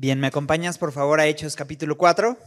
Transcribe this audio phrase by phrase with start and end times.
[0.00, 2.38] Bien, ¿me acompañas por favor a Hechos capítulo 4?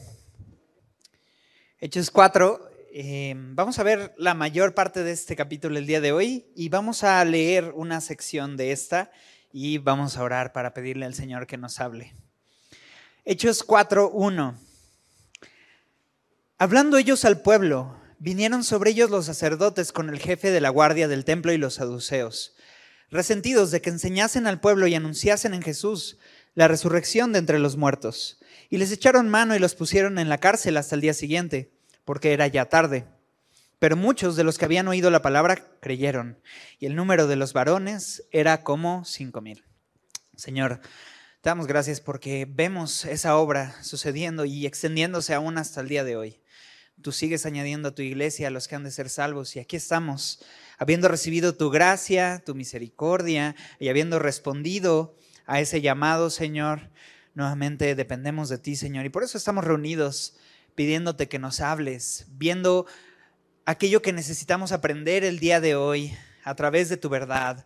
[1.82, 6.14] Hechos 4, eh, vamos a ver la mayor parte de este capítulo el día de
[6.14, 9.12] hoy y vamos a leer una sección de esta
[9.52, 12.14] y vamos a orar para pedirle al Señor que nos hable.
[13.26, 14.58] Hechos 4, 1.
[16.58, 21.10] Hablando ellos al pueblo, vinieron sobre ellos los sacerdotes con el jefe de la guardia
[21.10, 22.56] del templo y los saduceos,
[23.10, 26.18] resentidos de que enseñasen al pueblo y anunciasen en Jesús
[26.54, 28.40] la resurrección de entre los muertos.
[28.70, 31.72] Y les echaron mano y los pusieron en la cárcel hasta el día siguiente,
[32.06, 33.06] porque era ya tarde.
[33.80, 36.40] Pero muchos de los que habían oído la palabra creyeron,
[36.80, 39.66] y el número de los varones era como cinco mil.
[40.36, 40.82] Señor,
[41.42, 46.16] te damos gracias porque vemos esa obra sucediendo y extendiéndose aún hasta el día de
[46.16, 46.42] hoy.
[47.02, 49.76] Tú sigues añadiendo a tu iglesia a los que han de ser salvos, y aquí
[49.76, 50.44] estamos,
[50.78, 55.18] habiendo recibido tu gracia, tu misericordia, y habiendo respondido
[55.52, 56.90] a ese llamado, Señor.
[57.34, 59.06] Nuevamente dependemos de ti, Señor.
[59.06, 60.38] Y por eso estamos reunidos
[60.76, 62.86] pidiéndote que nos hables, viendo
[63.66, 66.14] aquello que necesitamos aprender el día de hoy
[66.46, 67.66] a través de tu verdad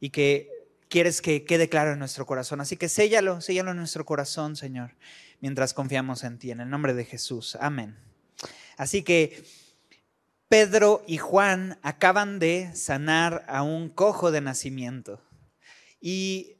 [0.00, 0.48] y que
[0.88, 2.62] quieres que quede claro en nuestro corazón.
[2.62, 4.96] Así que séllalo, séllalo en nuestro corazón, Señor,
[5.42, 6.50] mientras confiamos en ti.
[6.50, 7.58] En el nombre de Jesús.
[7.60, 7.94] Amén.
[8.78, 9.44] Así que
[10.48, 15.20] Pedro y Juan acaban de sanar a un cojo de nacimiento.
[16.00, 16.57] Y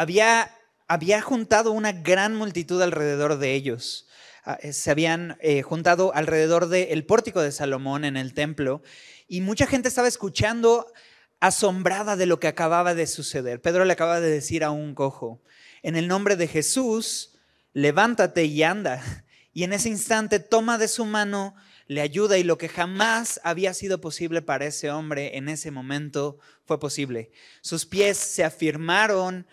[0.00, 0.50] había,
[0.88, 4.08] había juntado una gran multitud alrededor de ellos.
[4.46, 8.80] Ah, eh, se habían eh, juntado alrededor del pórtico de Salomón en el templo
[9.28, 10.90] y mucha gente estaba escuchando
[11.38, 13.60] asombrada de lo que acababa de suceder.
[13.60, 15.42] Pedro le acaba de decir a un cojo,
[15.82, 17.36] en el nombre de Jesús,
[17.74, 19.02] levántate y anda.
[19.52, 21.56] Y en ese instante toma de su mano,
[21.88, 26.38] le ayuda y lo que jamás había sido posible para ese hombre en ese momento
[26.64, 27.32] fue posible.
[27.62, 29.48] Sus pies se afirmaron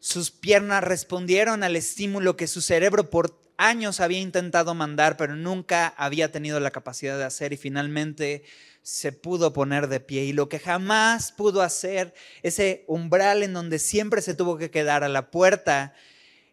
[0.00, 5.88] sus piernas respondieron al estímulo que su cerebro por años había intentado mandar, pero nunca
[5.98, 8.42] había tenido la capacidad de hacer y finalmente
[8.82, 10.24] se pudo poner de pie.
[10.24, 15.04] Y lo que jamás pudo hacer, ese umbral en donde siempre se tuvo que quedar
[15.04, 15.92] a la puerta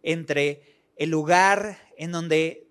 [0.03, 2.68] entre el lugar en donde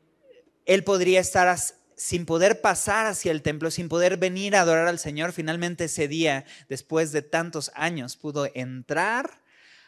[0.66, 1.56] él podría estar
[1.97, 6.08] sin poder pasar hacia el templo, sin poder venir a adorar al Señor, finalmente ese
[6.08, 9.45] día, después de tantos años, pudo entrar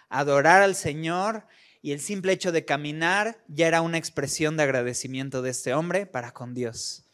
[0.09, 1.45] adorar al Señor
[1.83, 6.07] y el simple hecho de caminar ya era una expresión de agradecimiento de este hombre
[6.07, 7.05] para con Dios.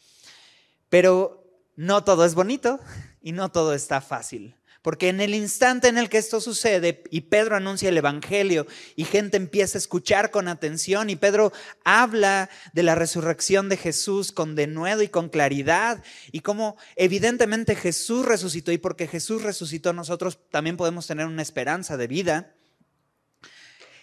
[0.88, 1.44] Pero
[1.77, 2.81] no todo es bonito
[3.21, 4.56] y no todo está fácil.
[4.84, 8.66] Porque en el instante en el que esto sucede y Pedro anuncia el Evangelio
[8.97, 14.31] y gente empieza a escuchar con atención y Pedro habla de la resurrección de Jesús
[14.31, 20.38] con denuedo y con claridad y cómo evidentemente Jesús resucitó y porque Jesús resucitó nosotros
[20.50, 22.54] también podemos tener una esperanza de vida.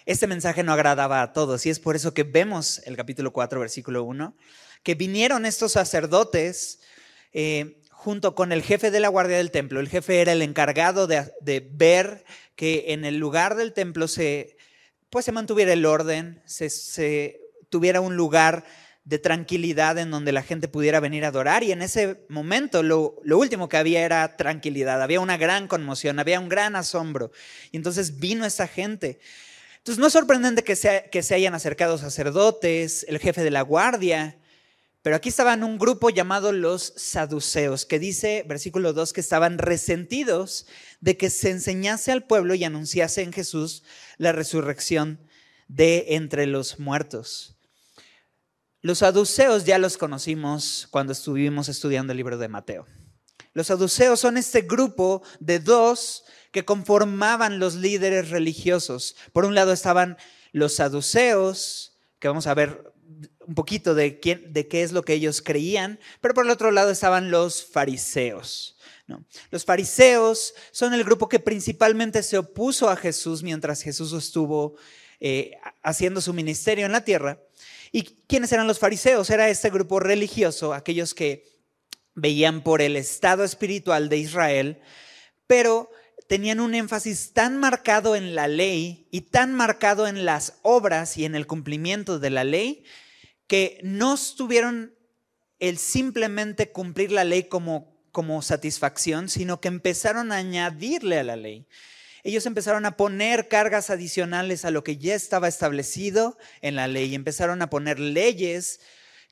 [0.05, 3.59] Este mensaje no agradaba a todos y es por eso que vemos el capítulo 4,
[3.59, 4.35] versículo 1,
[4.83, 6.79] que vinieron estos sacerdotes
[7.33, 9.79] eh, junto con el jefe de la guardia del templo.
[9.79, 12.25] El jefe era el encargado de, ver
[12.55, 14.57] que en el lugar del templo se,
[15.11, 17.39] pues se mantuviera el orden, se,
[17.69, 18.65] tuviera un lugar
[19.03, 21.63] de tranquilidad en donde la gente pudiera venir a adorar.
[21.63, 26.17] Y en ese momento lo, lo, último que había era tranquilidad, había una gran conmoción,
[26.17, 27.31] había un gran asombro.
[27.71, 29.19] Y entonces vino esa gente.
[29.81, 34.37] Entonces no es sorprendente que se, hayan acercado sacerdotes, el jefe de la guardia,
[35.01, 40.67] pero aquí estaban un grupo llamado los saduceos, que dice, versículo 2, que estaban resentidos
[40.99, 43.81] de que se enseñase al pueblo y anunciase en Jesús
[44.17, 45.19] la resurrección
[45.67, 47.55] de entre los muertos.
[48.83, 52.85] Los saduceos ya los conocimos cuando estuvimos estudiando el libro de Mateo.
[53.53, 59.15] Los saduceos son este grupo de dos que conformaban los líderes religiosos.
[59.33, 60.17] Por un lado estaban
[60.51, 62.91] los saduceos, que vamos a ver
[63.39, 66.71] un poquito de, quién, de qué es lo que ellos creían, pero por el otro
[66.71, 68.77] lado estaban los fariseos.
[69.49, 74.75] Los fariseos son el grupo que principalmente se opuso a Jesús mientras Jesús estuvo
[75.19, 75.51] eh,
[75.83, 77.39] haciendo su ministerio en la tierra.
[77.91, 79.29] ¿Y quiénes eran los fariseos?
[79.29, 81.45] Era este grupo religioso, aquellos que
[82.15, 84.81] veían por el estado espiritual de Israel,
[85.47, 85.91] pero
[86.31, 91.25] tenían un énfasis tan marcado en la ley y tan marcado en las obras y
[91.25, 92.85] en el cumplimiento de la ley
[93.47, 94.95] que no tuvieron
[95.59, 101.35] el simplemente cumplir la ley como, como satisfacción, sino que empezaron a añadirle a la
[101.35, 101.67] ley.
[102.23, 107.13] Ellos empezaron a poner cargas adicionales a lo que ya estaba establecido en la ley,
[107.13, 108.79] empezaron a poner leyes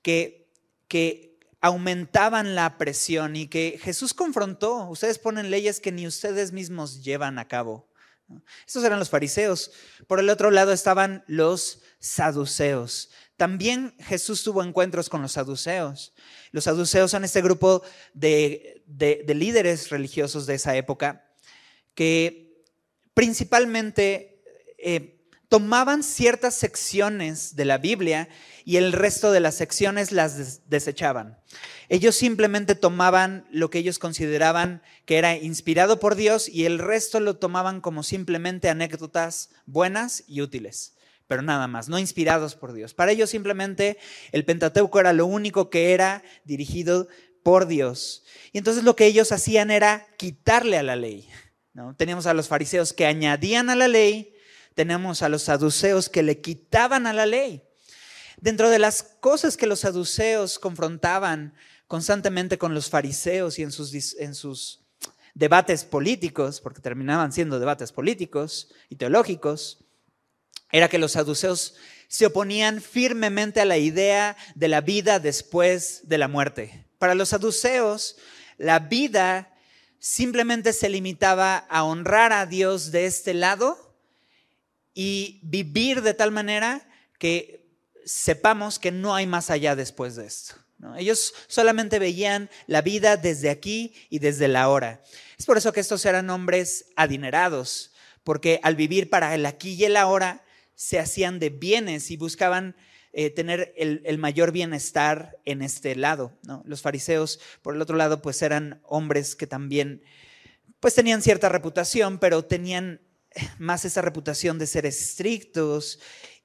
[0.02, 0.50] que,
[0.90, 1.29] que
[1.62, 4.88] aumentaban la presión y que Jesús confrontó.
[4.90, 7.90] Ustedes ponen leyes que ni ustedes mismos llevan a cabo.
[8.66, 9.72] Estos eran los fariseos.
[10.08, 13.10] Por el otro lado estaban los saduceos.
[13.38, 16.14] También Jesús tuvo encuentros con los saduceos.
[16.52, 17.84] Los saduceos son este grupo
[18.14, 18.84] de,
[19.28, 21.26] líderes religiosos de esa época
[21.96, 22.64] que
[23.14, 24.44] principalmente
[24.78, 25.19] eh,
[25.50, 28.30] tomaban ciertas secciones de la Biblia
[28.66, 31.40] y el resto de las secciones las desechaban.
[31.90, 37.20] Ellos simplemente tomaban lo que ellos consideraban que era inspirado por Dios y el resto
[37.20, 42.94] lo tomaban como simplemente anécdotas buenas y útiles, pero nada más, no inspirados por Dios.
[42.94, 43.98] Para ellos simplemente
[44.32, 47.08] el Pentateuco era lo único que era dirigido
[47.42, 48.24] por Dios.
[48.52, 51.28] Y entonces lo que ellos hacían era quitarle a la ley.
[51.74, 51.96] ¿no?
[51.96, 54.36] Teníamos a los fariseos que añadían a la ley,
[54.80, 57.64] tenemos a los saduceos que le quitaban a la ley.
[58.38, 61.54] Dentro de las cosas que los saduceos confrontaban
[61.86, 64.86] constantemente con los fariseos y en sus, en sus
[65.34, 69.84] debates políticos, porque terminaban siendo debates políticos y teológicos,
[70.72, 71.76] era que los saduceos
[72.08, 76.88] se oponían firmemente a la idea de la vida después de la muerte.
[77.00, 78.16] Para los saduceos,
[78.58, 79.54] la vida
[80.00, 83.89] simplemente se limitaba a honrar a Dios de este lado
[85.02, 86.86] y vivir de tal manera
[87.18, 87.66] que
[88.04, 90.56] sepamos que no hay más allá después de esto.
[90.98, 95.02] Ellos solamente veían la vida desde aquí y desde la ahora.
[95.38, 97.94] Es por eso que estos eran hombres adinerados,
[98.26, 100.44] porque al vivir para el aquí y el ahora
[100.76, 102.76] se hacían de bienes y buscaban
[103.14, 106.38] eh, tener el, mayor bienestar en este lado.
[106.66, 110.04] Los fariseos, por el otro lado, pues eran hombres que también
[110.82, 113.00] pues tenían cierta reputación, pero tenían
[113.58, 116.00] más esa reputación de ser estrictos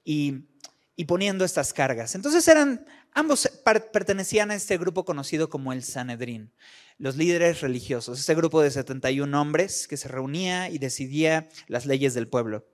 [0.05, 0.49] y,
[0.97, 2.15] y poniendo estas cargas.
[2.15, 2.85] Entonces eran
[3.17, 3.49] Ambos
[3.93, 6.53] pertenecían a este grupo conocido como el Sanedrín,
[6.99, 12.13] los líderes religiosos, este grupo de 71 hombres que se reunía y decidía las leyes
[12.15, 12.67] del pueblo.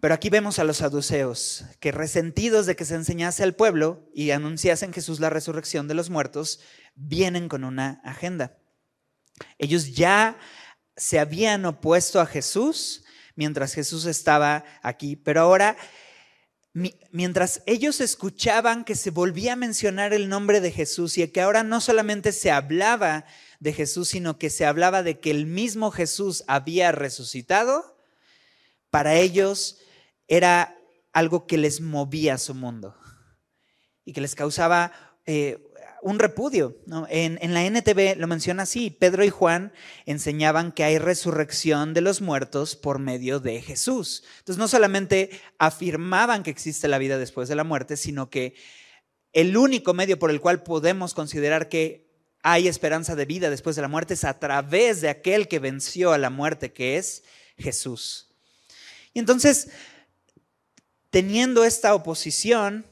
[0.00, 4.32] Pero aquí vemos a los saduceos, que resentidos de que se enseñase al pueblo y
[4.32, 6.60] anunciase en Jesús la resurrección de los muertos,
[6.96, 8.58] vienen con una agenda.
[9.58, 10.36] Ellos ya
[10.98, 13.04] se habían opuesto a Jesús
[13.34, 15.76] mientras Jesús estaba aquí, pero ahora
[17.10, 21.62] mientras ellos escuchaban que se volvía a mencionar el nombre de Jesús y que ahora
[21.62, 23.24] no solamente se hablaba
[23.60, 27.96] de Jesús, sino que se hablaba de que el mismo Jesús había resucitado,
[28.90, 29.78] para ellos
[30.28, 30.76] era
[31.12, 32.96] algo que les movía su mundo
[34.04, 34.92] y que les causaba
[35.26, 35.67] eh,
[36.02, 36.76] un repudio.
[37.08, 39.72] En, en, la NTV lo menciona así, Pedro y Juan
[40.06, 44.24] enseñaban que hay resurrección de los muertos por medio de Jesús.
[44.38, 48.54] Entonces no solamente afirmaban que existe la vida después de la muerte, sino que
[49.32, 52.08] el único medio por el cual podemos considerar que
[52.42, 56.12] hay esperanza de vida después de la muerte es a través de aquel que venció
[56.12, 57.24] a la muerte, que es
[57.58, 58.28] Jesús.
[59.12, 59.68] Y entonces,
[61.10, 62.86] teniendo esta oposición,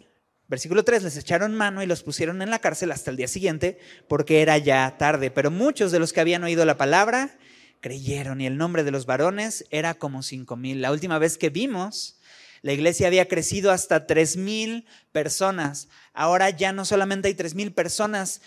[0.48, 3.78] Versículo 3, les echaron mano y los pusieron en la cárcel hasta el día siguiente
[4.06, 5.31] porque era ya tarde.
[5.31, 7.37] Pero muchos de los que habían oído la palabra
[7.81, 10.82] creyeron y el nombre de los varones era como cinco mil.
[10.82, 12.19] La última vez que vimos,
[12.62, 15.88] la iglesia había crecido hasta tres mil personas.
[16.12, 18.40] Ahora ya no solamente hay tres mil personas,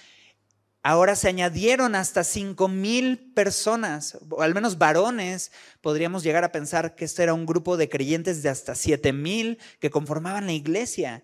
[0.83, 5.51] ahora se añadieron hasta cinco mil personas, o al menos varones.
[5.81, 9.59] Podríamos llegar a pensar que este era un grupo de creyentes de hasta siete mil
[9.79, 11.23] que conformaban la iglesia.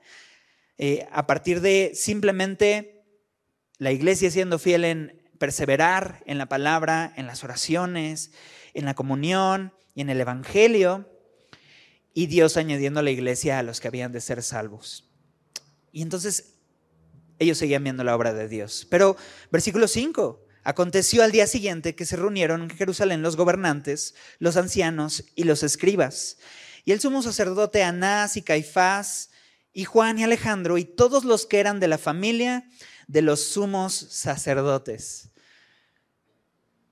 [0.77, 3.03] Eh, a partir de simplemente
[3.77, 8.31] la iglesia siendo fiel en perseverar en la palabra, en las oraciones,
[8.73, 11.09] en la comunión y en el Evangelio,
[12.13, 15.11] y Dios añadiendo a la iglesia a los que habían de ser salvos.
[15.91, 16.55] Y entonces
[17.39, 18.87] ellos seguían viendo la obra de Dios.
[18.89, 19.17] Pero
[19.51, 25.25] versículo 5, aconteció al día siguiente que se reunieron en Jerusalén los gobernantes, los ancianos
[25.35, 26.37] y los escribas.
[26.85, 29.29] Y el sumo sacerdote Anás y Caifás,
[29.75, 32.63] y Juan y Alejandro y todos los que eran de la familia
[33.07, 35.29] de los sumos sacerdotes.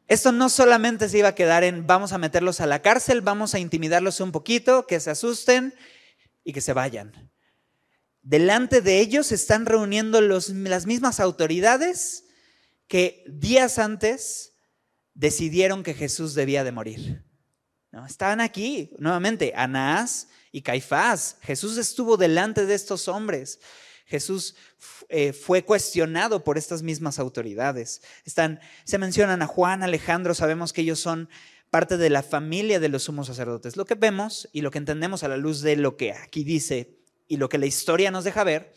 [0.10, 3.56] Esto no solamente se iba a quedar en vamos a meterlos a la cárcel, vamos
[3.56, 5.74] a intimidarlos un poquito, que se asusten
[6.44, 7.32] y que se vayan.
[8.22, 12.26] Delante de ellos se están reuniendo las mismas autoridades
[12.90, 14.58] que días antes
[15.14, 17.24] decidieron que Jesús debía de morir.
[17.92, 18.06] ¿No?
[18.06, 21.36] Estaban aquí, nuevamente, Anás y Caifás.
[21.42, 23.60] Jesús estuvo delante de estos hombres.
[24.06, 24.56] Jesús
[25.10, 28.02] eh, fue cuestionado por estas mismas autoridades.
[28.86, 31.28] Se mencionan a Juan, Alejandro, sabemos que ellos son
[31.72, 33.76] parte de la familia de los sumos sacerdotes.
[33.76, 37.00] Lo que vemos y lo que entendemos a la luz de lo que aquí dice
[37.28, 38.74] y lo que la historia nos deja ver,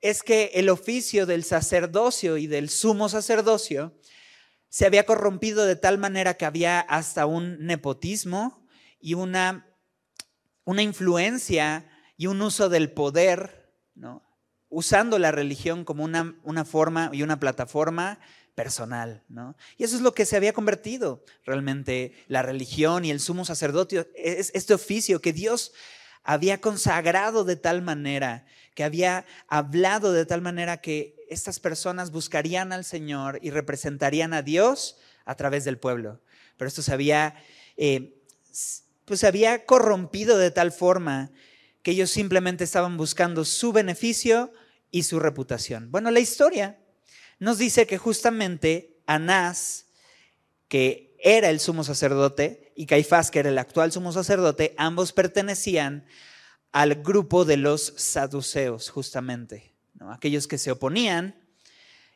[0.00, 3.94] es que el oficio del sacerdocio y del sumo sacerdocio
[4.70, 8.66] se había corrompido de tal manera que había hasta un nepotismo
[9.00, 9.67] y una,
[10.68, 14.22] una influencia y un uso del poder, ¿no?
[14.68, 18.20] usando la religión como una, una forma y una plataforma
[18.54, 19.56] personal, ¿no?
[19.78, 24.10] Y eso es lo que se había convertido realmente la religión y el sumo sacerdote,
[24.14, 25.72] es este oficio que Dios
[26.22, 28.44] había consagrado de tal manera,
[28.74, 34.42] que había hablado de tal manera que estas personas buscarían al Señor y representarían a
[34.42, 36.20] Dios a través del pueblo.
[36.58, 37.42] Pero esto se había,
[37.78, 38.22] eh,
[39.08, 41.32] pues se había corrompido de tal forma
[41.82, 44.52] que ellos simplemente estaban buscando su beneficio
[44.90, 45.90] y su reputación.
[45.90, 46.78] Bueno, la historia
[47.38, 49.86] nos dice que justamente Anás,
[50.68, 56.06] que era el sumo sacerdote, y Caifás, que era el actual sumo sacerdote, ambos pertenecían
[56.72, 59.72] al grupo de los saduceos, justamente,
[60.10, 61.34] aquellos que se oponían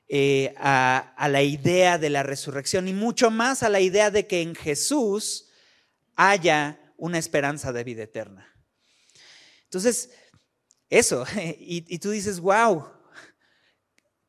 [0.08, 4.26] eh, a, a la idea de la resurrección y mucho más a la idea de
[4.26, 5.49] que en Jesús
[6.16, 8.47] haya una esperanza de vida eterna.
[9.64, 10.11] Entonces,
[10.88, 11.25] eso,
[11.59, 12.87] y, tú dices, wow,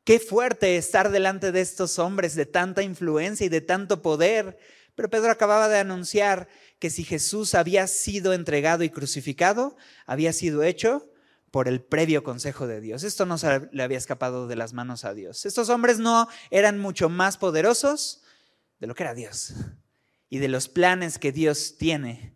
[0.02, 4.58] Qué fuerte estar delante de estos hombres de tanta influencia y de tanto poder.
[4.94, 6.46] Pero Pedro acababa de anunciar
[6.78, 11.10] que si Jesús había sido entregado y crucificado, había sido hecho
[11.50, 13.02] por el previo consejo de Dios.
[13.02, 15.46] Esto no se le había escapado de las manos a Dios.
[15.46, 18.22] Estos hombres no eran mucho más poderosos
[18.78, 19.54] de lo que era Dios
[20.28, 22.33] y de los planes que Dios tiene.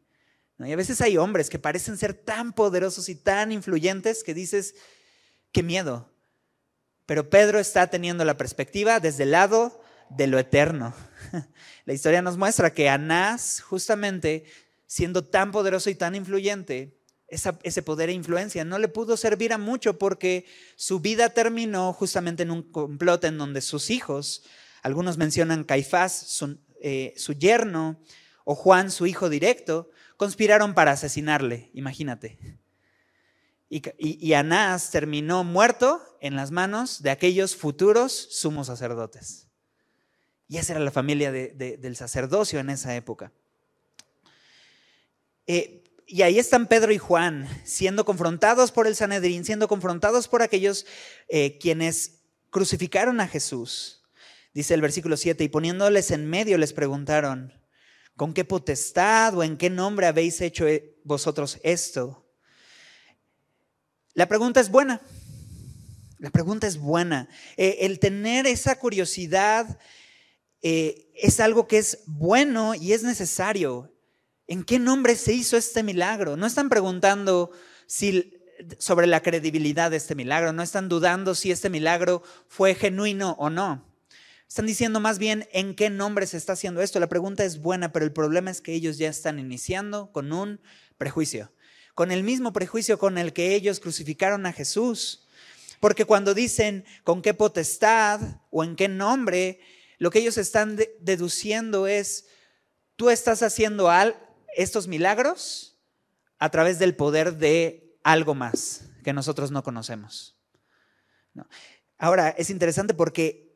[0.60, 4.74] Y a veces hay hombres que parecen ser tan poderosos y tan influyentes que dices,
[5.52, 6.12] qué miedo,
[7.06, 10.94] pero Pedro está teniendo la perspectiva desde el lado de lo eterno.
[11.86, 14.44] La historia nos muestra que Anás, justamente
[14.86, 16.98] siendo tan poderoso y tan influyente,
[17.28, 20.46] ese poder e influencia no le pudo servir a mucho porque
[20.76, 24.44] su vida terminó justamente en un complot en donde sus hijos,
[24.82, 28.02] algunos mencionan Caifás, su, eh, su yerno,
[28.44, 32.58] o Juan, su hijo directo, conspiraron para asesinarle, imagínate.
[33.70, 39.46] Y, Anás terminó muerto en las manos de aquellos futuros sumos sacerdotes.
[40.48, 43.30] Y esa era la familia del sacerdocio en esa época.
[45.46, 50.42] Eh, y ahí están Pedro y Juan siendo confrontados por el Sanedrín, siendo confrontados por
[50.42, 50.86] aquellos
[51.28, 54.02] eh, quienes crucificaron a Jesús.
[54.54, 57.57] Dice el versículo 7, y poniéndoles en medio les preguntaron,
[58.18, 62.26] ¿con qué potestad o en qué nombre habéis hecho eh, vosotros esto?
[64.12, 65.00] La pregunta es buena.
[66.18, 67.28] La pregunta es buena.
[67.56, 69.78] Eh, el tener esa curiosidad
[70.62, 73.94] eh, es algo que es bueno y es necesario.
[74.48, 76.36] ¿En qué nombre se hizo este milagro?
[76.36, 77.52] No están preguntando
[77.86, 78.36] si,
[78.78, 83.48] sobre la credibilidad de este milagro, no están dudando si este milagro fue genuino o
[83.48, 83.87] no.
[84.48, 86.98] Están diciendo más bien en qué nombre se está haciendo esto.
[86.98, 90.60] La pregunta es buena, pero el problema es que ellos ya están iniciando con un
[90.96, 91.52] prejuicio
[91.98, 95.26] con el mismo prejuicio con el que ellos crucificaron a Jesús.
[95.80, 98.20] Porque cuando dicen con qué potestad
[98.52, 99.58] o en qué nombre,
[99.98, 102.26] lo que ellos están deduciendo es,
[102.94, 103.90] tú estás haciendo
[104.54, 105.76] estos milagros
[106.38, 110.36] a través del poder de algo más que nosotros no conocemos.
[111.98, 113.47] Ahora, es interesante porque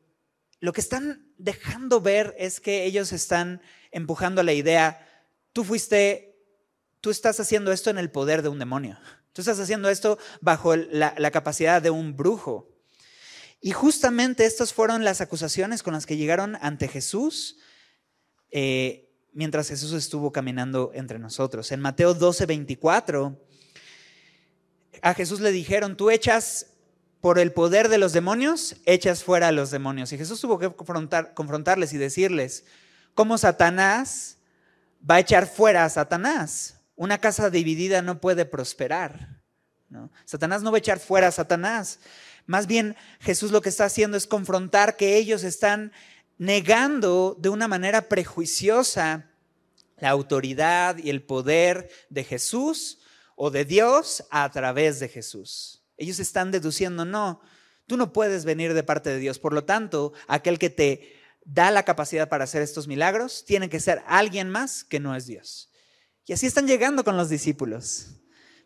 [0.63, 5.09] lo que están dejando ver es que ellos están empujando la idea,
[5.53, 6.33] tú fuiste
[7.01, 8.97] tú estás haciendo esto en el poder de un demonio.
[9.33, 12.71] Tú estás haciendo esto bajo la, capacidad de un brujo.
[13.61, 17.59] Y justamente estas fueron las acusaciones con las que llegaron ante Jesús
[18.53, 21.73] eh, mientras Jesús estuvo caminando entre nosotros.
[21.73, 23.37] En Mateo 12, 24,
[25.03, 26.72] a Jesús le dijeron, tú echas
[27.23, 30.13] por el poder de los demonios, echas fuera a los demonios.
[30.13, 32.65] Y Jesús tuvo que confrontarles y decirles,
[33.15, 34.39] ¿cómo Satanás
[35.09, 36.81] va a echar fuera a Satanás?
[36.97, 39.41] Una casa dividida no puede prosperar.
[40.25, 42.01] Satanás no va a echar fuera a Satanás.
[42.47, 45.93] Más bien Jesús lo que está haciendo es confrontar que ellos están
[46.39, 49.31] negando de una manera prejuiciosa
[49.99, 52.99] la autoridad y el poder de Jesús
[53.37, 55.82] o de Dios a través de Jesús.
[55.97, 57.41] Ellos están deduciendo, no,
[57.87, 59.39] tú no puedes venir de parte de Dios.
[59.39, 61.13] Por lo tanto, aquel que te
[61.45, 65.27] da la capacidad para hacer estos milagros tiene que ser alguien más que no es
[65.27, 65.71] Dios.
[66.27, 68.21] Y así están llegando con los discípulos.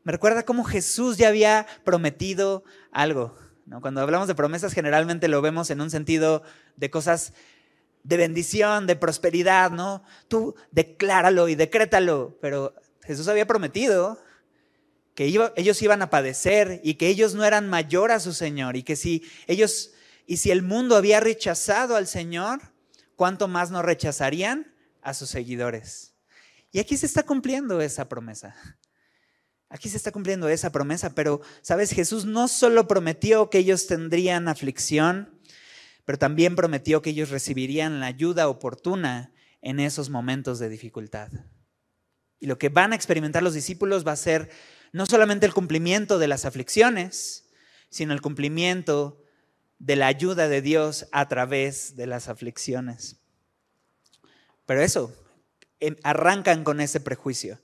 [0.04, 3.36] Me recuerda cómo Jesús ya había prometido algo.
[3.80, 6.42] Cuando hablamos de promesas generalmente lo vemos en un sentido
[6.76, 7.32] de cosas
[8.04, 10.04] de bendición, de prosperidad, ¿no?
[10.28, 14.22] Tú decláralo y decrétalo, pero Jesús había prometido
[15.16, 15.24] que
[15.56, 18.94] ellos iban a padecer y que ellos no eran mayor a su Señor y que
[18.94, 19.90] si ellos
[20.26, 22.60] y si el mundo había rechazado al Señor,
[23.14, 26.14] ¿cuánto más no rechazarían a sus seguidores?
[26.72, 28.54] Y aquí se está cumpliendo esa promesa.
[29.68, 31.90] Aquí se está cumpliendo esa promesa, pero, ¿sabes?
[31.92, 35.40] Jesús no solo prometió que ellos tendrían aflicción,
[36.04, 39.32] pero también prometió que ellos recibirían la ayuda oportuna
[39.62, 41.30] en esos momentos de dificultad.
[42.38, 44.50] Y lo que van a experimentar los discípulos va a ser
[44.92, 47.48] no solamente el cumplimiento de las aflicciones,
[47.90, 49.22] sino el cumplimiento
[49.78, 53.16] de la ayuda de Dios a través de las aflicciones.
[54.64, 55.14] Pero eso,
[55.80, 57.60] em, arrancan con ese prejuicio.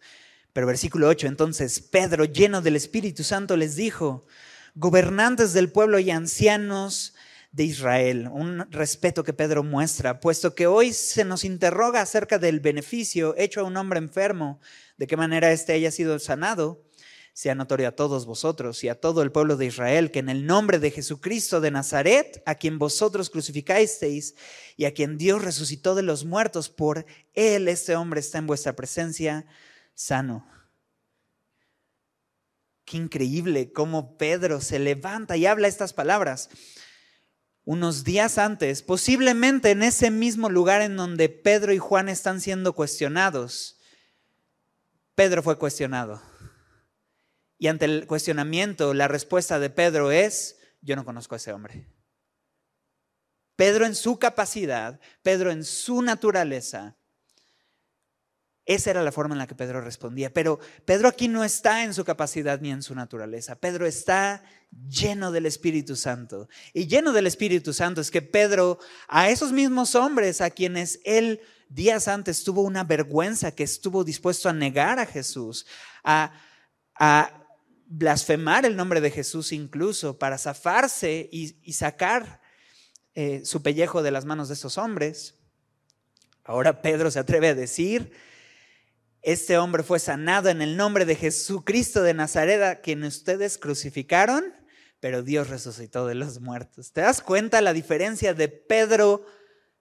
[0.53, 4.27] Pero versículo 8, entonces Pedro, lleno del Espíritu Santo, les dijo,
[4.75, 7.15] gobernantes del pueblo y ancianos
[7.53, 12.61] de Israel, un respeto que Pedro muestra, puesto que hoy se nos interroga acerca del
[12.61, 14.59] beneficio hecho a un hombre enfermo,
[14.97, 16.83] de qué manera éste haya sido sanado,
[17.33, 20.45] sea notorio a todos vosotros y a todo el pueblo de Israel que en el
[20.45, 24.35] nombre de Jesucristo de Nazaret, a quien vosotros crucificasteis
[24.77, 28.75] y a quien Dios resucitó de los muertos, por él este hombre está en vuestra
[28.75, 29.47] presencia
[29.95, 30.47] sano.
[32.85, 36.51] Qué increíble cómo Pedro se levanta y habla estas palabras.
[37.65, 42.75] Unos días antes, posiblemente en ese mismo lugar en donde Pedro y Juan están siendo
[42.75, 43.79] cuestionados,
[45.15, 46.32] Pedro fue cuestionado.
[47.63, 51.87] Y ante el cuestionamiento, la respuesta de Pedro es, yo no conozco a ese hombre.
[53.55, 56.97] Pedro en su capacidad, Pedro en su naturaleza,
[58.65, 60.33] esa era la forma en la que Pedro respondía.
[60.33, 63.55] Pero Pedro aquí no está en su capacidad ni en su naturaleza.
[63.55, 64.43] Pedro está
[64.73, 66.49] lleno del Espíritu Santo.
[66.73, 71.41] Y lleno del Espíritu Santo es que Pedro, a esos mismos hombres a quienes él
[71.69, 75.65] días antes tuvo una vergüenza, que estuvo dispuesto a negar a Jesús,
[76.03, 76.33] a,
[77.95, 82.41] blasfemar el nombre de Jesús incluso, para zafarse y, sacar
[83.15, 85.37] eh, su pellejo de las manos de esos hombres.
[86.43, 88.13] Ahora Pedro se atreve a decir,
[89.21, 94.43] este hombre fue sanado en el nombre de Jesucristo de Nazaret, quien ustedes crucificaron,
[94.99, 96.93] pero Dios resucitó de los muertos.
[96.93, 99.27] ¿Te das cuenta la diferencia de Pedro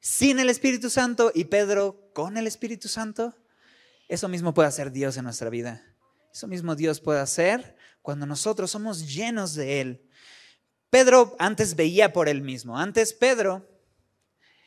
[0.01, 3.33] sin el Espíritu Santo y Pedro con el Espíritu Santo?
[4.09, 5.81] Eso mismo puede hacer Dios en nuestra vida.
[6.33, 10.09] Eso mismo Dios puede hacer cuando nosotros somos llenos de Él.
[10.89, 12.77] Pedro antes veía por él mismo.
[12.77, 13.65] Antes Pedro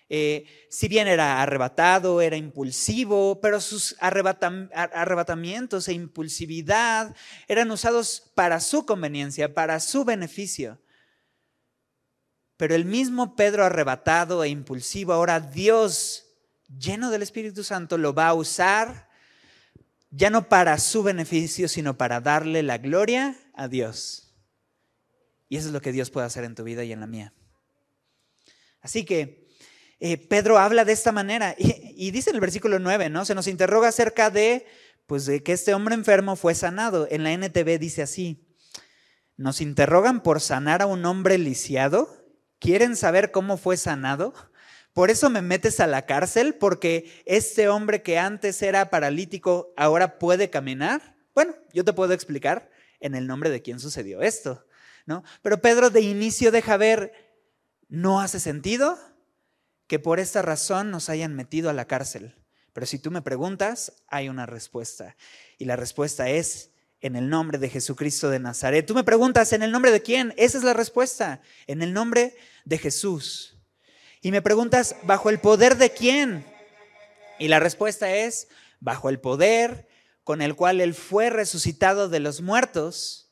[0.09, 7.17] eh, si bien era arrebatado, era impulsivo, pero sus arrebatamientos e impulsividad
[7.49, 10.79] eran usados para su conveniencia, para su beneficio.
[12.57, 16.27] Pero el mismo Pedro arrebatado e impulsivo, ahora Dios,
[16.69, 19.04] lleno del Espíritu Santo, lo va a usar
[20.17, 24.35] ya no para su beneficio, sino para darle la gloria a Dios.
[25.49, 27.33] Y eso es lo que Dios puede hacer en tu vida y en la mía.
[28.81, 29.49] Así que
[29.99, 33.25] eh, Pedro habla de esta manera y, dice en el versículo 9, ¿no?
[33.25, 34.67] Se nos interroga acerca de,
[35.07, 37.09] pues, de que este hombre enfermo fue sanado.
[37.11, 38.47] En la NTV dice así,
[39.37, 42.09] nos interrogan por sanar a un hombre lisiado.
[42.61, 44.33] ¿Quieren saber cómo fue sanado?
[44.95, 50.19] Por eso me metes a la cárcel, porque este hombre que antes era paralítico ahora
[50.19, 51.17] puede caminar.
[51.35, 54.65] Bueno, yo te puedo explicar en el nombre de quién sucedió esto,
[55.05, 55.23] ¿no?
[55.43, 57.13] Pero Pedro de inicio deja ver,
[57.89, 58.99] ¿no hace sentido?
[59.87, 62.35] que por esta razón nos hayan metido a la cárcel.
[62.73, 65.17] Pero si tú me preguntas, hay una respuesta.
[65.59, 68.87] Y la respuesta es en el nombre de Jesucristo de Nazaret.
[68.87, 70.35] Tú me preguntas, ¿en el nombre de quién?
[70.37, 71.41] Esa es la respuesta.
[71.67, 73.54] En el nombre de Jesús.
[74.25, 76.47] Y me preguntas, ¿bajo el poder de quién?
[77.39, 78.49] Y la respuesta es,
[78.81, 79.87] bajo el poder
[80.23, 83.31] con el cual Él fue resucitado de los muertos,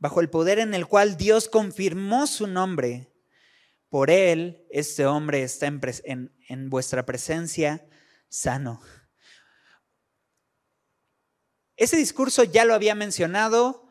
[0.00, 3.12] bajo el poder en el cual Dios confirmó su nombre
[3.88, 7.86] por él, este hombre está en, vuestra presencia
[8.28, 8.80] sano.
[11.76, 13.81] Ese discurso ya lo había mencionado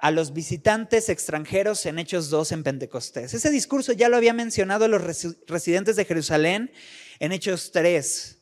[0.00, 3.34] a los visitantes extranjeros en Hechos 2 en Pentecostés.
[3.34, 5.02] Ese discurso ya lo había mencionado a los
[5.46, 6.72] residentes de Jerusalén
[7.18, 8.38] en Hechos 3.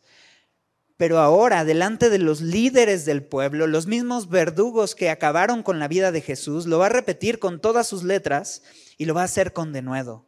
[0.97, 5.89] Pero ahora, delante de los líderes del pueblo, los mismos verdugos que acabaron con la
[5.89, 8.63] vida de Jesús, lo va a repetir con todas sus letras
[8.97, 10.27] y lo va a hacer con denuedo.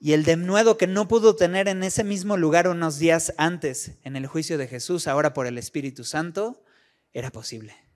[0.00, 4.16] Y el denuedo que no pudo tener en ese mismo lugar unos días antes, en
[4.16, 6.62] el juicio de Jesús, ahora por el Espíritu Santo,
[7.12, 7.87] era posible.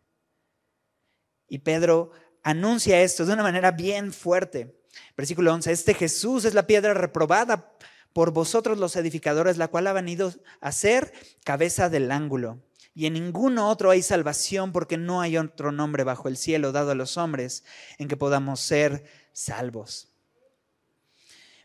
[1.52, 2.12] Y Pedro
[2.42, 4.74] anuncia esto de una manera bien fuerte.
[5.18, 7.74] Versículo 11, este Jesús es la piedra reprobada
[8.14, 11.12] por vosotros los edificadores, la cual ha venido a ser
[11.44, 12.62] cabeza del ángulo.
[12.94, 16.92] Y en ninguno otro hay salvación porque no hay otro nombre bajo el cielo dado
[16.92, 17.64] a los hombres
[17.98, 20.08] en que podamos ser salvos.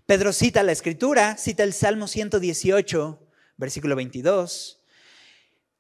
[0.06, 4.84] Pedro cita la escritura, cita el Salmo 118, versículo 22,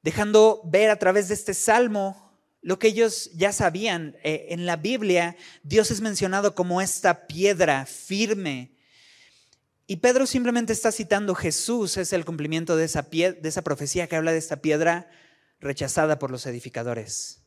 [0.01, 2.26] dejando ver a través de este salmo
[2.61, 4.17] lo que ellos ya sabían.
[4.23, 8.75] Eh, en la Biblia, Dios es mencionado como esta piedra firme.
[9.85, 14.17] Y Pedro simplemente está citando Jesús, es el cumplimiento de esa, de esa profecía que
[14.17, 15.09] habla de esta piedra
[15.59, 17.41] rechazada por los edificadores.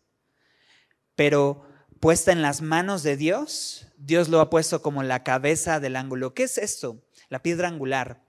[1.16, 1.66] Pero
[2.00, 6.32] puesta en las manos de Dios, Dios lo ha puesto como la cabeza del ángulo.
[6.32, 7.04] ¿Qué es esto?
[7.28, 8.22] La piedra angular.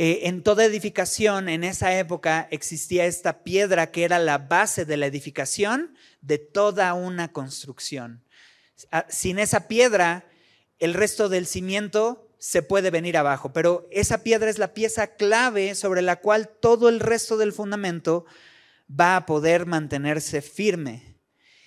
[0.00, 4.96] Eh, en toda edificación en esa época existía esta piedra que era la base de
[4.96, 8.22] la edificación de toda una construcción.
[8.92, 10.30] Ah, sin esa piedra,
[10.78, 15.74] el resto del cimiento se puede venir abajo, pero esa piedra es la pieza clave
[15.74, 18.24] sobre la cual todo el resto del fundamento
[18.88, 21.16] va a poder mantenerse firme.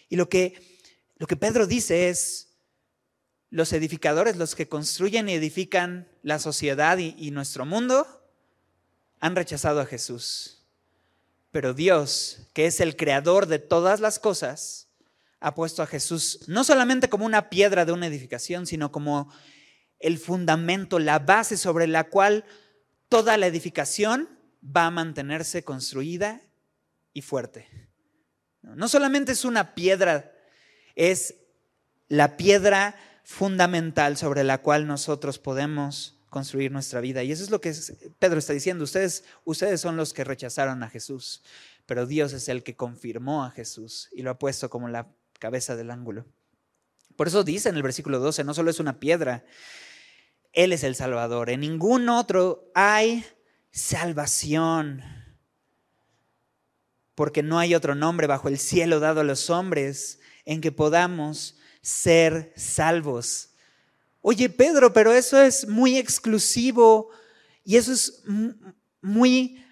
[0.07, 0.79] Y lo que,
[1.17, 2.47] lo que Pedro dice es,
[3.49, 8.20] los edificadores, los que construyen y edifican la sociedad y nuestro mundo,
[9.21, 10.65] han rechazado a Jesús.
[11.51, 14.89] Pero Dios, que es el creador de todas las cosas,
[15.39, 19.31] ha puesto a Jesús no solamente como una piedra de una edificación, sino como
[19.99, 22.43] el fundamento, la base sobre la cual
[23.09, 24.29] toda la edificación
[24.63, 26.41] va a mantenerse construida
[27.13, 27.67] y fuerte.
[28.61, 30.31] No solamente es una piedra,
[30.95, 31.35] es
[32.07, 37.21] la piedra fundamental sobre la cual nosotros podemos construir nuestra vida.
[37.21, 37.75] Y eso es lo que
[38.17, 38.85] Pedro está diciendo.
[38.85, 41.43] Ustedes, ustedes son los que rechazaron a Jesús,
[41.85, 45.75] pero Dios es el que confirmó a Jesús y lo ha puesto como la cabeza
[45.75, 46.25] del ángulo.
[47.17, 49.43] Por eso dice en el versículo 12, no solo es una piedra,
[50.53, 51.49] Él es el Salvador.
[51.49, 53.25] En ningún otro hay
[53.69, 55.03] salvación,
[57.13, 61.57] porque no hay otro nombre bajo el cielo dado a los hombres en que podamos
[61.81, 63.50] ser salvos.
[64.21, 67.09] Oye, Pedro, pero eso es muy exclusivo
[67.63, 68.23] y eso es
[69.01, 69.65] muy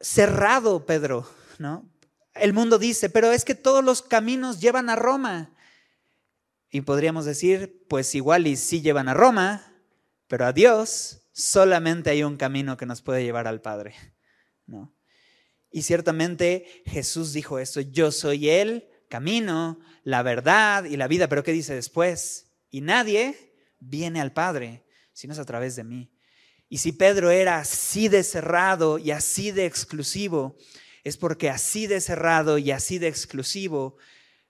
[0.00, 1.28] cerrado, Pedro,
[1.58, 1.90] ¿no?
[2.34, 5.54] El mundo dice, pero es que todos los caminos llevan a Roma.
[6.70, 9.74] Y podríamos decir, pues igual y sí llevan a Roma,
[10.26, 13.94] pero a Dios solamente hay un camino que nos puede llevar al Padre,
[14.66, 14.94] ¿no?
[15.70, 21.42] Y ciertamente Jesús dijo esto, yo soy el camino, la verdad y la vida, pero
[21.42, 22.52] ¿qué dice después?
[22.70, 23.51] Y nadie
[23.82, 26.10] viene al Padre, sino es a través de mí.
[26.68, 30.56] Y si Pedro era así de cerrado y así de exclusivo,
[31.04, 33.96] es porque así de cerrado y así de exclusivo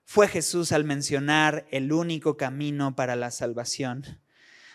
[0.05, 4.21] fue Jesús al mencionar el único camino para la salvación.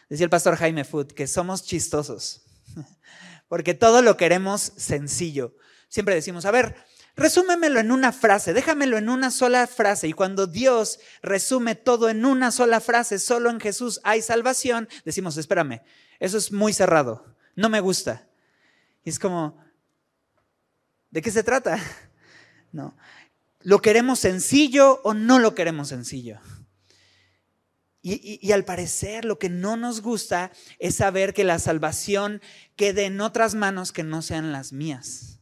[0.09, 2.42] Decía el pastor Jaime Foot que somos chistosos,
[3.49, 5.55] porque todo lo queremos sencillo.
[5.88, 6.77] Siempre decimos, a ver,
[7.19, 10.07] Resúmemelo en una frase, déjamelo en una sola frase.
[10.07, 15.37] Y cuando Dios resume todo en una sola frase, solo en Jesús hay salvación, decimos,
[15.37, 15.83] espérame,
[16.21, 18.29] eso es muy cerrado, no me gusta.
[19.03, 19.59] Y es como,
[21.11, 21.79] ¿de qué se trata?
[22.71, 22.95] No.
[23.63, 26.39] ¿Lo queremos sencillo o no lo queremos sencillo?
[28.03, 32.43] Y, y, al parecer lo que no nos gusta es saber que la salvación
[32.77, 35.38] quede en otras manos que no sean las mías.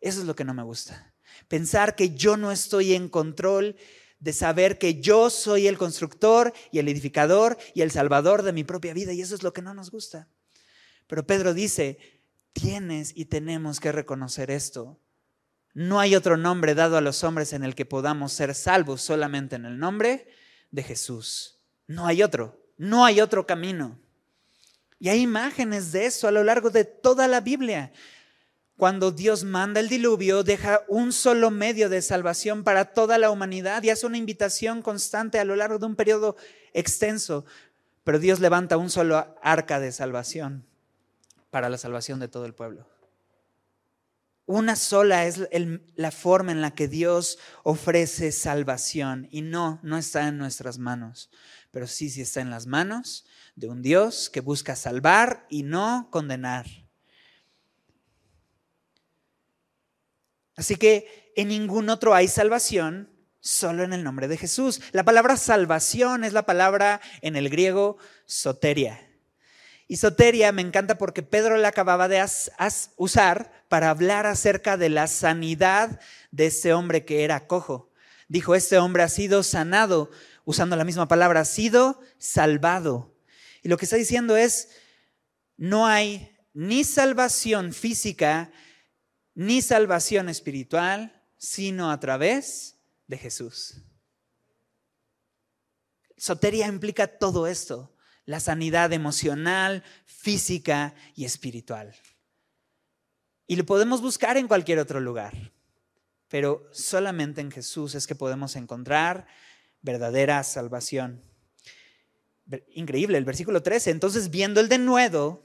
[0.00, 1.12] Eso es lo que no me gusta.
[1.48, 3.76] Pensar que yo no estoy en control
[4.18, 8.64] de saber que yo soy el constructor y el edificador y el salvador de mi
[8.64, 9.12] propia vida.
[9.12, 10.28] Y eso es lo que no nos gusta.
[11.06, 11.98] Pero Pedro dice,
[12.52, 14.98] tienes y tenemos que reconocer esto.
[15.72, 19.56] No hay otro nombre dado a los hombres en el que podamos ser salvos solamente
[19.56, 20.28] en el nombre
[20.70, 21.58] de Jesús.
[21.86, 23.98] No hay otro, no hay otro camino.
[24.98, 27.92] Y hay imágenes de eso a lo largo de toda la Biblia
[28.80, 33.82] cuando Dios manda el diluvio, deja un solo medio de salvación para toda la humanidad
[33.82, 36.36] y hace una invitación constante a lo largo de un periodo
[36.72, 37.44] extenso.
[38.04, 40.64] Pero Dios levanta un solo arca de salvación
[41.50, 42.88] para la salvación de todo el pueblo.
[44.46, 45.46] Una sola es
[45.94, 51.28] la forma en la que Dios ofrece salvación y no, no está en nuestras manos,
[51.70, 56.08] pero sí, sí está en las manos de un Dios que busca salvar y no
[56.10, 56.64] condenar.
[60.60, 63.08] Así que en ningún otro hay salvación,
[63.40, 64.82] solo en el nombre de Jesús.
[64.92, 67.96] La palabra salvación es la palabra en el griego
[68.26, 69.08] soteria.
[69.88, 72.22] Y soteria me encanta porque Pedro la acababa de
[72.98, 75.98] usar para hablar acerca de la sanidad
[76.30, 77.90] de este hombre que era cojo.
[78.28, 80.10] Dijo, este hombre ha sido sanado,
[80.44, 83.16] usando la misma palabra, ha sido salvado.
[83.62, 84.68] Y lo que está diciendo es,
[85.56, 88.52] no hay ni salvación física
[89.34, 93.82] ni salvación espiritual, sino a través de Jesús.
[96.16, 97.94] Soteria implica todo esto,
[98.26, 101.94] la sanidad emocional, física y espiritual.
[103.46, 105.52] Y lo podemos buscar en cualquier otro lugar,
[106.28, 109.26] pero solamente en Jesús es que podemos encontrar
[109.82, 111.24] verdadera salvación.
[112.74, 113.90] Increíble, el versículo 13.
[113.90, 115.42] Entonces, viendo el denuedo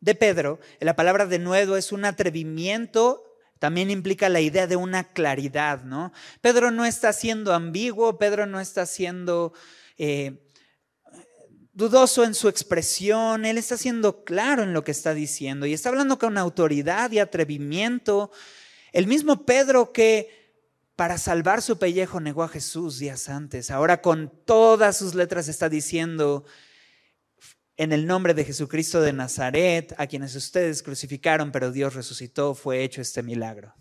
[0.00, 3.24] de Pedro, la palabra denuedo es un atrevimiento
[3.60, 6.12] también implica la idea de una claridad, ¿no?
[6.40, 9.52] Pedro no está siendo ambiguo, Pedro no está siendo
[9.98, 10.50] eh,
[11.74, 15.90] dudoso en su expresión, él está siendo claro en lo que está diciendo y está
[15.90, 18.30] hablando con autoridad y atrevimiento.
[18.92, 20.64] El mismo Pedro que
[20.96, 25.68] para salvar su pellejo negó a Jesús días antes, ahora con todas sus letras está
[25.68, 26.46] diciendo,
[27.80, 32.84] en el nombre de Jesucristo de Nazaret, a quienes ustedes crucificaron, pero Dios resucitó, fue
[32.84, 33.74] hecho este milagro.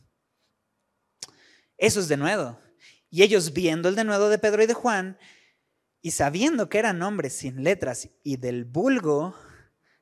[1.77, 2.57] Eso es de nuevo.
[3.09, 5.17] Y ellos viendo el denuedo de Pedro y de Juan,
[6.01, 9.35] y sabiendo que eran hombres sin letras y del vulgo,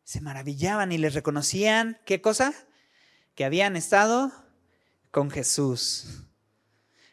[0.03, 2.53] se maravillaban y les reconocían, ¿qué cosa?
[3.33, 4.31] Que habían estado
[5.09, 6.21] con Jesús.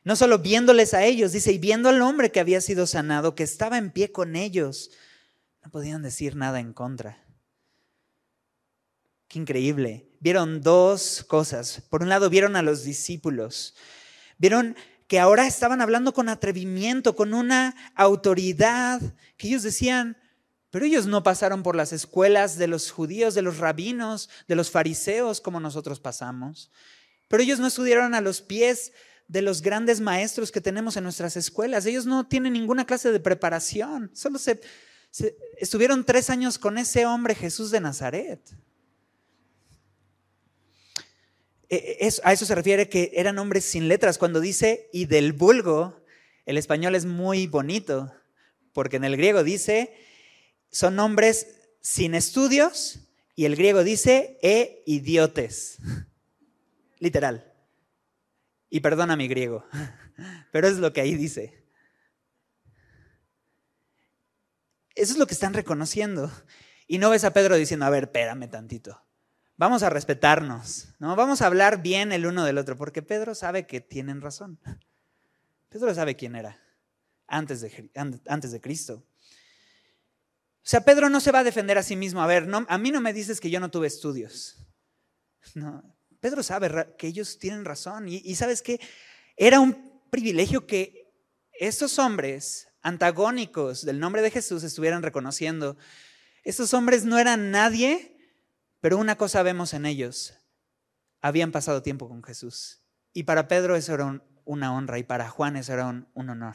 [0.03, 3.43] No solo viéndoles a ellos, dice, y viendo al hombre que había sido sanado, que
[3.43, 4.91] estaba en pie con ellos.
[5.65, 7.25] No podían decir nada en contra.
[9.29, 10.11] Qué increíble.
[10.21, 11.83] Vieron dos cosas.
[11.89, 13.75] Por un lado, vieron a los discípulos.
[14.37, 14.77] Vieron
[15.09, 19.01] que ahora estaban hablando con atrevimiento, con una autoridad,
[19.39, 20.19] que ellos decían,
[20.71, 24.71] pero ellos no pasaron por las escuelas de los judíos, de los rabinos, de los
[24.71, 26.71] fariseos como nosotros pasamos.
[27.29, 28.93] Pero ellos no estudiaron a los pies
[29.29, 31.87] de los grandes maestros que tenemos en nuestras escuelas.
[31.87, 34.11] Ellos no tienen ninguna clase de preparación.
[34.15, 34.61] Solo se,
[35.59, 38.41] estuvieron tres años con ese hombre Jesús de Nazaret.
[41.69, 44.19] E, e, a eso se refiere que eran hombres sin letras.
[44.19, 46.05] Cuando dice y del vulgo,
[46.47, 48.13] el español es muy bonito,
[48.73, 49.95] porque en el griego dice,
[50.71, 51.47] son hombres
[51.81, 53.01] sin estudios,
[53.37, 55.79] y el griego dice e idiotes.
[56.99, 57.53] Literal.
[58.71, 59.65] Y perdona mi griego,
[60.53, 61.64] pero es lo que ahí dice.
[64.95, 66.31] Eso es lo que están reconociendo.
[66.87, 69.05] Y no ves a Pedro diciendo, a ver, espérame tantito.
[69.57, 71.15] Vamos a respetarnos, ¿no?
[71.17, 74.59] Vamos a hablar bien el uno del otro, porque Pedro sabe que tienen razón.
[75.69, 76.61] Pedro sabe quién era
[77.27, 79.05] antes de, antes de Cristo.
[80.65, 82.23] O sea, Pedro no se va a defender a sí mismo.
[82.23, 84.57] A ver, no, a mí no me dices que yo no tuve estudios.
[85.55, 88.09] No, Pedro sabe que ellos tienen razón.
[88.09, 88.81] Y, sabes que
[89.37, 91.13] era un privilegio que
[91.53, 95.77] estos hombres antagónicos del nombre de Jesús estuvieran reconociendo.
[96.45, 98.17] Estos hombres no eran nadie,
[98.81, 100.35] pero una cosa vemos en ellos.
[101.21, 102.83] Habían pasado tiempo con Jesús.
[103.15, 106.55] Y para Pedro eso era una honra y para Juan eso era un, honor.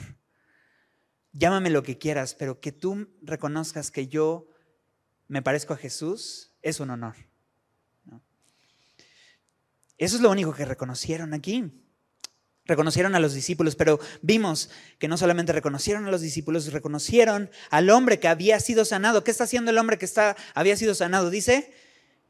[1.34, 4.48] Llámame lo que quieras, pero que tú reconozcas que yo
[5.28, 7.16] me parezco a Jesús es un honor.
[9.98, 11.89] Eso es lo único que reconocieron aquí
[12.70, 17.90] reconocieron a los discípulos, pero vimos que no solamente reconocieron a los discípulos, reconocieron al
[17.90, 19.24] hombre que había sido sanado.
[19.24, 21.30] ¿Qué está haciendo el hombre que está, había sido sanado?
[21.30, 21.74] Dice,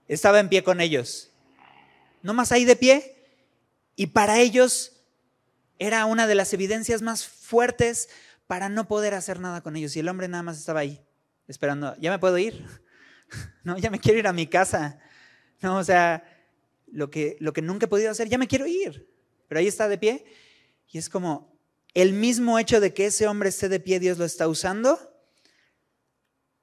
[0.08, 1.32] estaba en pie con ellos.
[2.23, 3.15] No más ahí de pie.
[3.95, 4.93] Y para ellos
[5.78, 8.10] era una de las evidencias más fuertes
[8.47, 9.95] para no poder hacer nada con ellos.
[9.95, 11.02] Y el hombre nada más estaba ahí,
[11.47, 12.65] esperando, ¿ya me puedo ir?
[13.63, 14.99] No, ya me quiero ir a mi casa.
[15.62, 16.23] No, o sea,
[16.88, 19.08] lo que, lo que nunca he podido hacer, ya me quiero ir
[19.50, 20.24] pero ahí está de pie.
[20.88, 21.60] Y es como
[21.94, 24.98] el mismo hecho de que ese hombre esté de pie, Dios lo está usando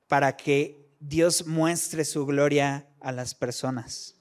[0.07, 4.15] para que Dios muestre su gloria a las personas.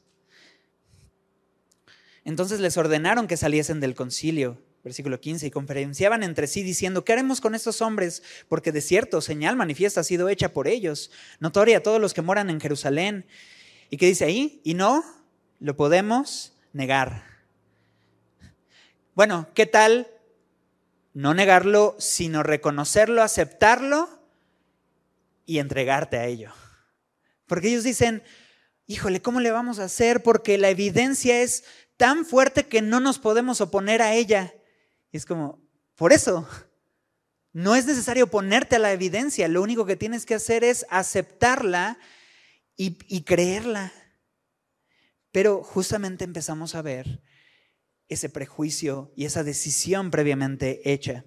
[2.24, 7.14] Entonces les ordenaron que saliesen del concilio, versículo 15, y conferenciaban entre sí diciendo, ¿qué
[7.14, 8.24] haremos con estos hombres?
[8.50, 12.24] Porque de cierto, señal manifiesta ha sido hecha por ellos, notoria a todos los que
[12.24, 13.28] moran en Jerusalén.
[13.92, 14.60] ¿Y qué dice ahí?
[14.64, 15.04] Y no
[15.60, 17.35] lo podemos negar.
[19.16, 20.12] Bueno, ¿qué tal
[21.14, 24.10] no negarlo, sino reconocerlo, aceptarlo
[25.46, 26.52] y entregarte a ello?
[27.48, 28.24] Porque ellos dicen,
[28.88, 30.22] híjole, ¿cómo le vamos a hacer?
[30.22, 31.64] Porque la evidencia es
[31.96, 34.54] tan fuerte que no nos podemos oponer a ella.
[35.14, 35.62] Y es como,
[35.96, 36.46] por eso,
[37.54, 42.00] no es necesario ponerte a la evidencia, lo único que tienes que hacer es aceptarla
[42.76, 43.94] y, y creerla.
[45.32, 47.22] Pero justamente empezamos a ver
[48.10, 51.26] ese prejuicio y esa decisión previamente hecha.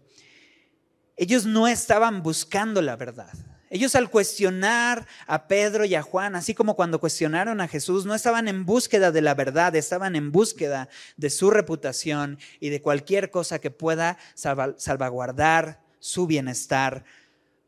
[1.16, 3.32] Ellos no estaban buscando la verdad.
[3.70, 8.14] Ellos al cuestionar a Pedro y a Juan, así como cuando cuestionaron a Jesús, no
[8.14, 13.30] estaban en búsqueda de la verdad, estaban en búsqueda de su reputación y de cualquier
[13.30, 17.04] cosa que pueda salvaguardar su bienestar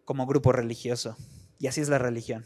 [0.07, 1.17] como grupo religioso.
[1.59, 2.45] Y así es la religión.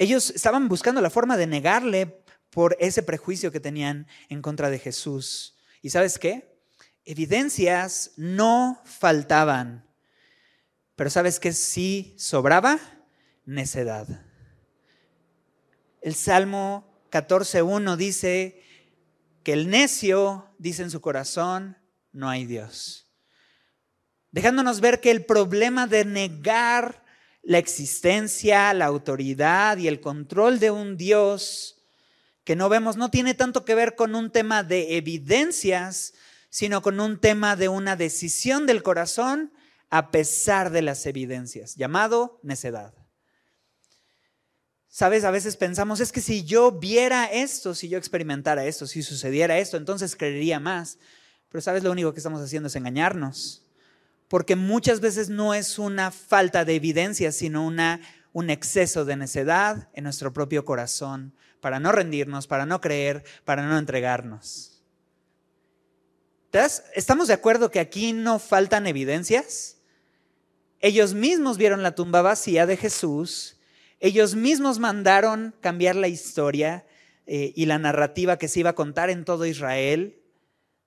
[0.00, 4.78] Ellos estaban buscando la forma de negarle por ese prejuicio que tenían en contra de
[4.78, 5.58] Jesús.
[5.82, 6.58] ¿Y sabes qué?
[7.04, 9.86] Evidencias no faltaban.
[10.96, 12.80] Pero ¿sabes qué sí sobraba?
[13.44, 14.24] Necedad.
[16.00, 18.62] El Salmo 14.1 dice
[19.42, 21.76] que el necio dice en su corazón,
[22.12, 23.12] no hay Dios.
[24.30, 26.99] Dejándonos ver que el problema de negar
[27.42, 31.76] la existencia, la autoridad y el control de un Dios
[32.44, 36.14] que no vemos no tiene tanto que ver con un tema de evidencias,
[36.48, 39.52] sino con un tema de una decisión del corazón
[39.88, 42.94] a pesar de las evidencias, llamado necedad.
[44.88, 49.02] Sabes, a veces pensamos, es que si yo viera esto, si yo experimentara esto, si
[49.02, 50.98] sucediera esto, entonces creería más.
[51.48, 53.69] Pero sabes, lo único que estamos haciendo es engañarnos
[54.30, 58.00] porque muchas veces no es una falta de evidencia, sino una,
[58.32, 63.66] un exceso de necedad en nuestro propio corazón para no rendirnos, para no creer, para
[63.66, 64.84] no entregarnos.
[66.94, 69.78] ¿Estamos de acuerdo que aquí no faltan evidencias?
[70.78, 73.58] Ellos mismos vieron la tumba vacía de Jesús,
[73.98, 76.86] ellos mismos mandaron cambiar la historia
[77.26, 80.19] eh, y la narrativa que se iba a contar en todo Israel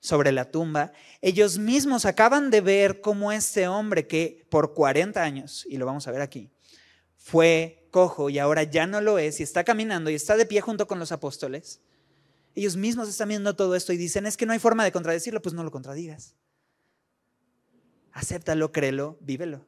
[0.03, 5.65] sobre la tumba, ellos mismos acaban de ver cómo este hombre que por 40 años,
[5.69, 6.51] y lo vamos a ver aquí,
[7.15, 10.59] fue cojo y ahora ya no lo es y está caminando y está de pie
[10.59, 11.79] junto con los apóstoles,
[12.53, 15.41] ellos mismos están viendo todo esto y dicen, es que no hay forma de contradecirlo,
[15.41, 16.35] pues no lo contradigas.
[18.11, 19.65] Acéptalo, créelo, vívelo.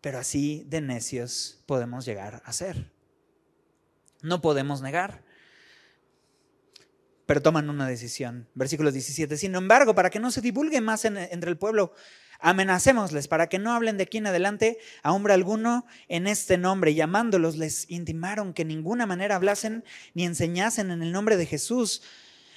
[0.00, 2.92] Pero así de necios podemos llegar a ser.
[4.22, 5.24] No podemos negar
[7.28, 8.48] pero toman una decisión.
[8.54, 9.36] Versículo 17.
[9.36, 11.92] Sin embargo, para que no se divulgue más entre el pueblo,
[12.40, 16.94] amenacémosles para que no hablen de aquí en adelante a hombre alguno en este nombre.
[16.94, 22.00] Llamándolos, les intimaron que ninguna manera hablasen ni enseñasen en el nombre de Jesús.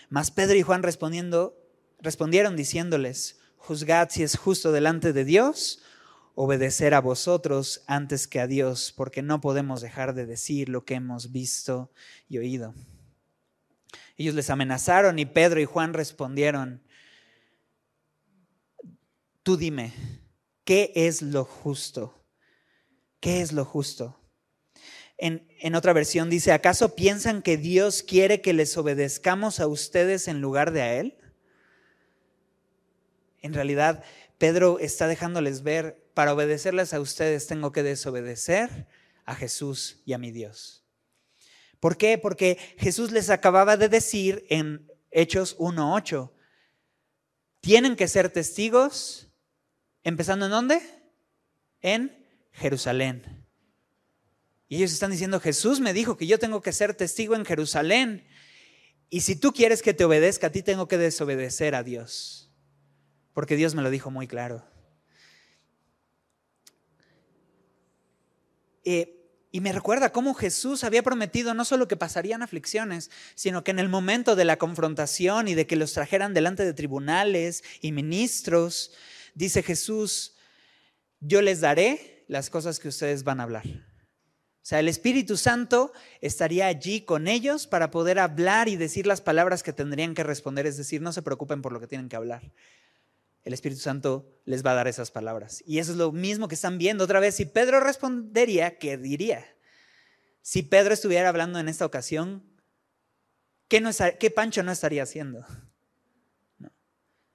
[0.07, 1.53] Mas Pedro y Juan respondiendo,
[1.99, 5.83] respondieron diciéndoles, juzgad si es justo delante de Dios
[6.33, 10.93] obedecer a vosotros antes que a Dios, porque no podemos dejar de decir lo que
[10.93, 11.91] hemos visto
[12.29, 12.73] y oído.
[14.21, 16.83] Ellos les amenazaron y Pedro y Juan respondieron,
[19.41, 19.93] tú dime,
[20.63, 22.23] ¿qué es lo justo?
[23.19, 24.19] ¿Qué es lo justo?
[25.17, 30.27] En, en, otra versión dice, ¿acaso piensan que Dios quiere que les obedezcamos a ustedes
[30.27, 31.17] en lugar de a Él?
[33.41, 34.03] En realidad,
[34.37, 38.85] Pedro está dejándoles ver, para obedecerles a ustedes tengo que desobedecer
[39.25, 40.80] a Jesús y a mi Dios.
[41.81, 42.19] ¿Por qué?
[42.19, 46.31] Porque Jesús les acababa de decir en Hechos 1.8,
[47.59, 49.29] tienen que ser testigos,
[50.03, 50.81] empezando en dónde?
[51.81, 53.47] En Jerusalén.
[54.67, 58.27] Y ellos están diciendo, Jesús me dijo que yo tengo que ser testigo en Jerusalén.
[59.09, 62.53] Y si tú quieres que te obedezca, a ti tengo que desobedecer a Dios.
[63.33, 64.63] Porque Dios me lo dijo muy claro.
[68.83, 69.20] Eh,
[69.51, 73.79] y me recuerda cómo Jesús había prometido no solo que pasarían aflicciones, sino que en
[73.79, 78.91] el momento de la confrontación y de que los trajeran delante de tribunales y ministros,
[79.35, 80.35] dice Jesús,
[81.19, 83.65] yo les daré las cosas que ustedes van a hablar.
[83.67, 89.19] O sea, el Espíritu Santo estaría allí con ellos para poder hablar y decir las
[89.19, 92.15] palabras que tendrían que responder, es decir, no se preocupen por lo que tienen que
[92.15, 92.51] hablar
[93.43, 95.63] el Espíritu Santo les va a dar esas palabras.
[95.65, 97.35] Y eso es lo mismo que están viendo otra vez.
[97.35, 99.45] Si Pedro respondería, ¿qué diría?
[100.41, 102.43] Si Pedro estuviera hablando en esta ocasión,
[103.67, 103.91] ¿qué, no
[104.35, 105.45] Pancho no estaría haciendo?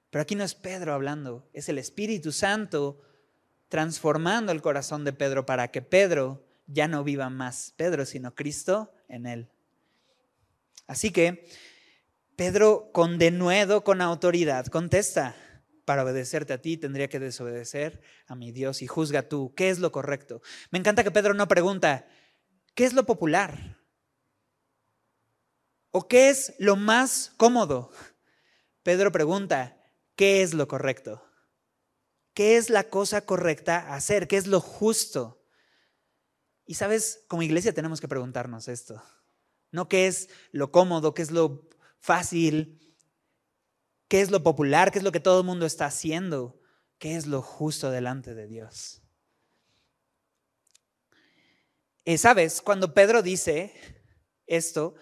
[0.09, 3.01] Pero aquí no es Pedro hablando, es el Espíritu Santo
[3.67, 8.93] transformando el corazón de Pedro para que Pedro ya no viva más Pedro, sino Cristo
[9.09, 9.49] en él.
[10.85, 11.49] Así que
[12.35, 15.35] Pedro con denuedo, con autoridad, contesta,
[15.87, 19.79] para obedecerte a ti, tendría que desobedecer a mi Dios y juzga tú, ¿qué es
[19.79, 20.41] lo correcto?
[20.69, 22.05] Me encanta que Pedro no pregunta,
[22.75, 23.79] ¿qué es lo popular?
[25.91, 27.89] ¿O qué es lo más cómodo?
[28.83, 29.81] Pedro pregunta,
[30.17, 31.23] ¿qué es lo correcto?
[32.33, 34.27] ¿Qué es la cosa correcta a hacer?
[34.27, 35.41] ¿Qué es lo justo?
[36.65, 39.01] Y sabes, como iglesia tenemos que preguntarnos esto.
[39.71, 41.69] No qué es lo cómodo, qué es lo
[42.01, 42.86] fácil,
[44.07, 44.91] ¿Qué es lo popular?
[44.91, 46.61] ¿Qué es lo que todo el mundo está haciendo?
[46.97, 49.01] ¿Qué es lo justo delante de Dios?
[52.05, 53.73] Eh, Sabes, cuando Pedro dice
[54.45, 54.95] esto,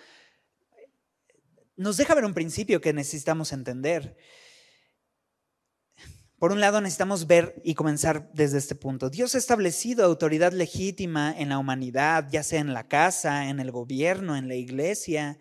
[1.75, 4.17] nos deja ver un principio que necesitamos entender.
[6.39, 9.09] Por un lado, necesitamos ver y comenzar desde este punto.
[9.09, 13.71] Dios ha establecido autoridad legítima en la humanidad, ya sea en la casa, en el
[13.71, 15.37] gobierno, en la iglesia,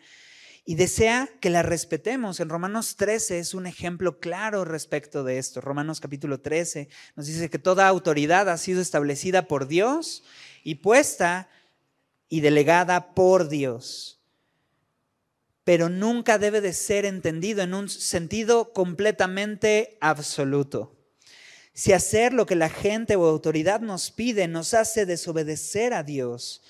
[0.65, 2.41] y desea que la respetemos.
[2.41, 5.61] En Romanos 13 es un ejemplo claro respecto de esto.
[5.61, 10.25] Romanos capítulo 13 nos dice que toda autoridad ha sido establecida por Dios
[10.63, 11.49] y puesta
[12.31, 14.23] y delegada por Dios.
[15.65, 20.97] Pero nunca debe de ser entendido en un sentido completamente absoluto.
[21.75, 26.63] Si hacer lo que la gente o autoridad nos pide nos hace desobedecer a Dios,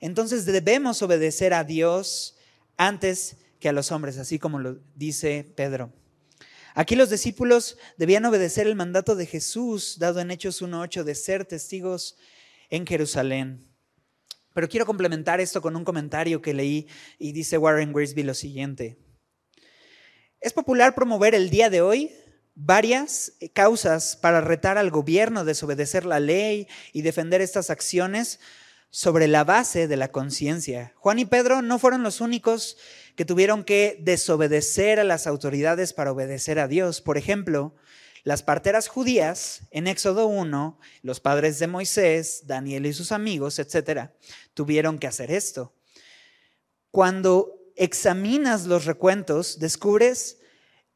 [0.00, 2.35] entonces debemos obedecer a Dios
[2.76, 5.92] antes que a los hombres, así como lo dice Pedro.
[6.74, 11.46] Aquí los discípulos debían obedecer el mandato de Jesús dado en Hechos 1.8 de ser
[11.46, 12.16] testigos
[12.68, 13.66] en Jerusalén.
[14.52, 16.86] Pero quiero complementar esto con un comentario que leí
[17.18, 18.98] y dice Warren Grisby lo siguiente.
[20.40, 22.12] Es popular promover el día de hoy
[22.54, 28.40] varias causas para retar al gobierno, desobedecer la ley y defender estas acciones
[28.90, 30.94] sobre la base de la conciencia.
[30.96, 32.76] Juan y Pedro no fueron los únicos
[33.14, 37.00] que tuvieron que desobedecer a las autoridades para obedecer a Dios.
[37.00, 37.74] Por ejemplo,
[38.24, 44.14] las parteras judías en Éxodo 1, los padres de Moisés, Daniel y sus amigos, etcétera,
[44.52, 45.74] tuvieron que hacer esto.
[46.90, 50.38] Cuando examinas los recuentos, descubres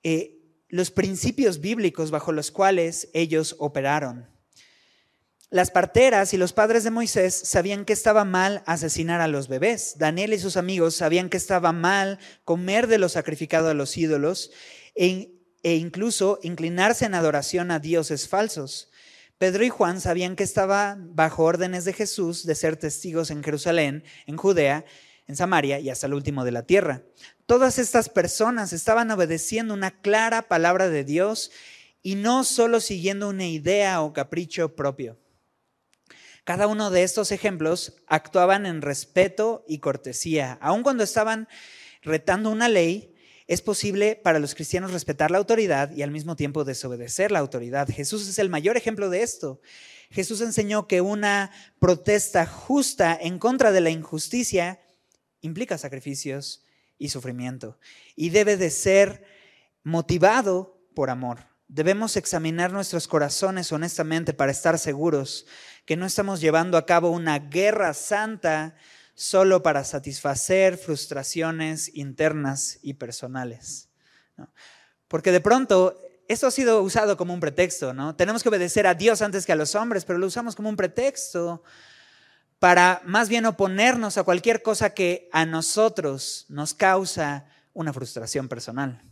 [0.02, 4.28] eh, los principios bíblicos bajo los cuales ellos operaron.
[5.52, 9.98] Las parteras y los padres de Moisés sabían que estaba mal asesinar a los bebés.
[9.98, 14.52] Daniel y sus amigos sabían que estaba mal comer de lo sacrificado a los ídolos
[14.94, 15.32] e,
[15.64, 18.92] e, incluso inclinarse en adoración a dioses falsos.
[19.38, 24.04] Pedro y Juan sabían que estaba bajo órdenes de Jesús de ser testigos en Jerusalén,
[24.26, 24.84] en Judea,
[25.26, 27.02] en Samaria y hasta el último de la tierra.
[27.46, 31.50] Todas estas personas estaban obedeciendo una clara palabra de Dios
[32.04, 35.19] y no solo siguiendo una idea o capricho propio.
[36.50, 40.58] Cada uno de estos ejemplos actuaban en respeto y cortesía.
[40.60, 41.46] Aun cuando estaban
[42.02, 43.14] retando una ley,
[43.46, 47.88] es posible para los cristianos respetar la autoridad y al mismo tiempo desobedecer la autoridad.
[47.88, 49.60] Jesús es el mayor ejemplo de esto.
[50.10, 54.80] Jesús enseñó que una protesta justa en contra de la injusticia
[55.42, 56.64] implica sacrificios
[56.98, 57.78] y sufrimiento.
[58.16, 59.22] Y debe de ser
[59.84, 61.46] motivado por amor.
[61.68, 65.46] Debemos examinar nuestros corazones honestamente para estar seguros
[65.90, 68.76] que no estamos llevando a cabo una guerra santa
[69.16, 73.88] solo para satisfacer frustraciones internas y personales.
[75.08, 78.14] Porque de pronto esto ha sido usado como un pretexto, ¿no?
[78.14, 80.76] Tenemos que obedecer a Dios antes que a los hombres, pero lo usamos como un
[80.76, 81.64] pretexto
[82.60, 89.02] para más bien oponernos a cualquier cosa que a nosotros nos causa una frustración personal.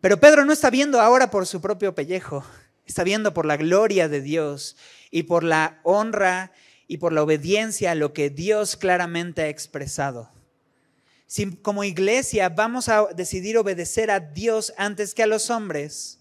[0.00, 2.44] Pero Pedro no está viendo ahora por su propio pellejo,
[2.86, 4.76] está viendo por la gloria de Dios
[5.10, 6.52] y por la honra
[6.86, 10.30] y por la obediencia a lo que Dios claramente ha expresado.
[11.26, 16.20] Si como iglesia vamos a decidir obedecer a Dios antes que a los hombres,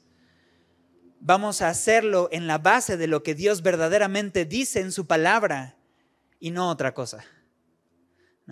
[1.20, 5.78] vamos a hacerlo en la base de lo que Dios verdaderamente dice en su palabra
[6.40, 7.24] y no otra cosa.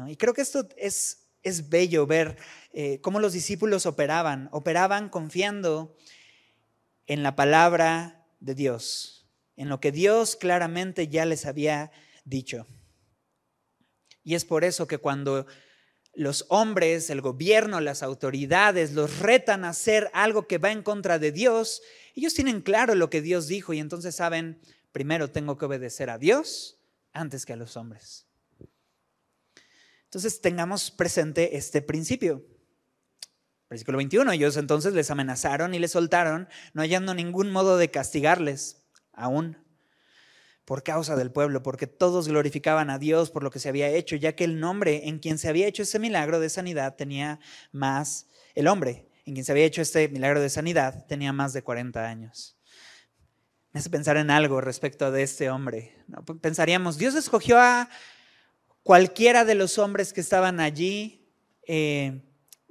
[0.08, 2.38] Y creo que esto es, es bello ver
[2.72, 4.50] eh, cómo los discípulos operaban.
[4.52, 5.96] Operaban confiando
[7.08, 11.92] en la palabra de Dios, en lo que Dios claramente ya les había
[12.26, 12.68] dicho.
[14.24, 15.46] Y es por eso que cuando
[16.14, 21.20] los hombres, el gobierno, las autoridades los retan a hacer algo que va en contra
[21.20, 21.82] de Dios,
[22.16, 26.18] ellos tienen claro lo que Dios dijo y entonces saben, primero tengo que obedecer a
[26.18, 26.80] Dios
[27.12, 28.28] antes que a los hombres.
[30.06, 32.46] Entonces tengamos presente este principio.
[33.74, 38.86] Versículo 21, ellos entonces les amenazaron y les soltaron, no hallando ningún modo de castigarles
[39.14, 39.58] aún
[40.64, 44.16] por causa del pueblo, porque todos glorificaban a Dios por lo que se había hecho,
[44.16, 47.40] ya que el nombre en quien se había hecho ese milagro de sanidad tenía
[47.72, 51.64] más, el hombre en quien se había hecho este milagro de sanidad tenía más de
[51.64, 52.56] 40 años
[53.72, 55.96] me hace pensar en algo respecto de este hombre.
[56.42, 57.90] Pensaríamos, Dios escogió a
[58.84, 61.28] cualquiera de los hombres que estaban allí
[61.66, 62.22] eh,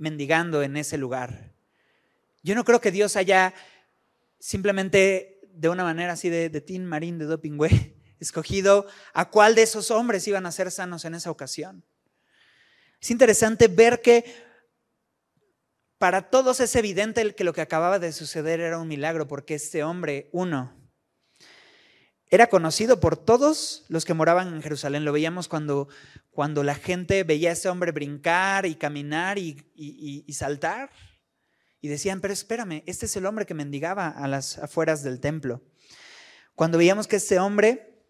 [0.03, 1.55] mendigando en ese lugar.
[2.43, 3.55] Yo no creo que Dios haya
[4.41, 9.63] simplemente de una manera así de, de Tin Marín de Dopingüe escogido a cuál de
[9.63, 11.85] esos hombres iban a ser sanos en esa ocasión.
[13.01, 14.25] Es interesante ver que
[15.99, 19.85] para todos es evidente que lo que acababa de suceder era un milagro, porque este
[19.85, 20.82] hombre, uno,
[22.33, 25.05] era conocido por todos los que moraban en Jerusalén.
[25.05, 25.89] Lo veíamos cuando,
[26.31, 30.91] cuando la gente veía a ese hombre brincar y caminar y, saltar.
[31.83, 35.61] y decían, pero espérame, este es el hombre que mendigaba a las afueras del templo.
[36.55, 38.03] Cuando veíamos que este hombre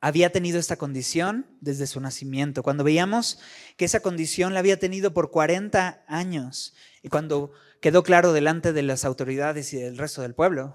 [0.00, 3.38] había tenido esta condición desde su nacimiento, cuando veíamos
[3.76, 7.52] que esa condición la había tenido por 40 años y cuando
[7.82, 10.74] quedó claro delante de las autoridades y del resto del pueblo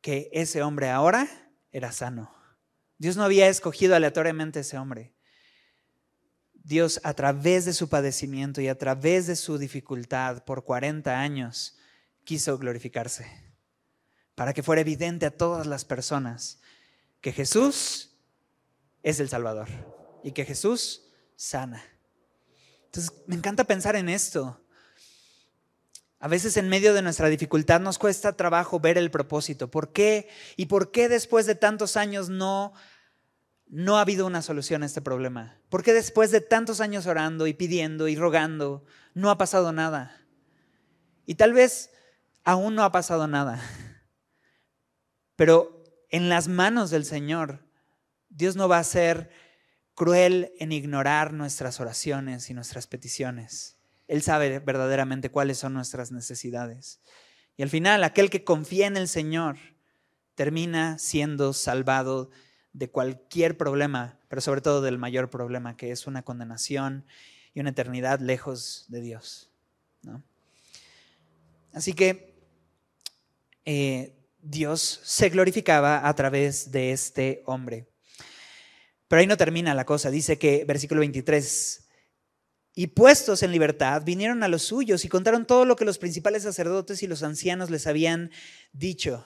[0.00, 1.28] que ese hombre ahora
[1.72, 2.34] era sano.
[2.98, 5.14] Dios no había escogido aleatoriamente ese hombre.
[6.52, 11.76] Dios a través de su padecimiento y a través de su dificultad por 40 años
[12.24, 13.46] quiso glorificarse
[14.34, 16.60] para que fuera evidente a todas las personas
[17.20, 18.16] que Jesús
[19.02, 19.68] es el Salvador
[20.22, 21.82] y que Jesús sana.
[22.86, 24.60] Entonces, me encanta pensar en esto.
[26.26, 29.70] A veces en medio de nuestra dificultad nos cuesta trabajo ver el propósito.
[29.70, 30.28] ¿Por qué?
[30.56, 32.72] ¿Y por qué después de tantos años no,
[33.68, 35.60] no ha habido una solución a este problema?
[35.68, 40.20] ¿Por qué después de tantos años orando y pidiendo y rogando no ha pasado nada?
[41.26, 41.92] Y tal vez
[42.42, 43.62] aún no ha pasado nada.
[45.36, 47.64] Pero en las manos del Señor,
[48.30, 49.30] Dios no va a ser
[49.94, 53.75] cruel en ignorar nuestras oraciones y nuestras peticiones.
[54.08, 57.00] Él sabe verdaderamente cuáles son nuestras necesidades.
[57.56, 59.56] Y al final, aquel que confía en el Señor
[60.34, 62.30] termina siendo salvado
[62.72, 67.06] de cualquier problema, pero sobre todo del mayor problema, que es una condenación
[67.54, 69.50] y una eternidad lejos de Dios.
[71.72, 72.34] Así que
[73.64, 77.88] eh, Dios se glorificaba a través de este hombre.
[79.08, 80.10] Pero ahí no termina la cosa.
[80.10, 81.85] Dice que, versículo 23,
[82.78, 86.42] y puestos en libertad, vinieron a los suyos y contaron todo lo que los principales
[86.42, 88.30] sacerdotes y los ancianos les habían
[88.72, 89.24] dicho.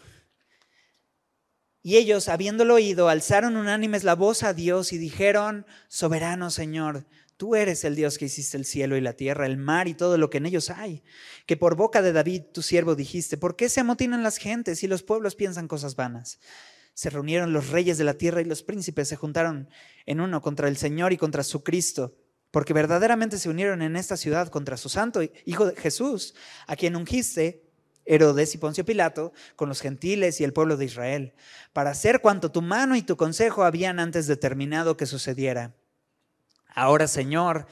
[1.83, 7.07] Y ellos, habiéndolo oído, alzaron unánimes la voz a Dios y dijeron, Soberano Señor,
[7.41, 10.19] Tú eres el Dios que hiciste el cielo y la tierra, el mar y todo
[10.19, 11.03] lo que en ellos hay.
[11.47, 14.87] Que por boca de David, tu siervo, dijiste, ¿por qué se amotinan las gentes y
[14.87, 16.39] los pueblos piensan cosas vanas?
[16.93, 19.71] Se reunieron los reyes de la tierra y los príncipes se juntaron
[20.05, 22.15] en uno contra el Señor y contra su Cristo,
[22.51, 26.35] porque verdaderamente se unieron en esta ciudad contra su santo Hijo Jesús,
[26.67, 27.71] a quien ungiste
[28.05, 31.35] Herodes y Poncio Pilato, con los gentiles y el pueblo de Israel,
[31.73, 35.75] para hacer cuanto tu mano y tu consejo habían antes determinado que sucediera.
[36.75, 37.67] Ahora, Señor,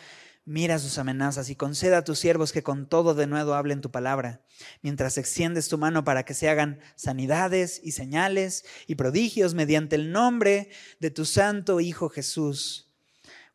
[0.44, 3.90] mira sus amenazas y conceda a tus siervos que con todo de nuevo hablen tu
[3.90, 4.42] palabra,
[4.82, 10.12] mientras extiendes tu mano para que se hagan sanidades y señales y prodigios mediante el
[10.12, 10.70] nombre
[11.00, 12.87] de tu santo Hijo Jesús.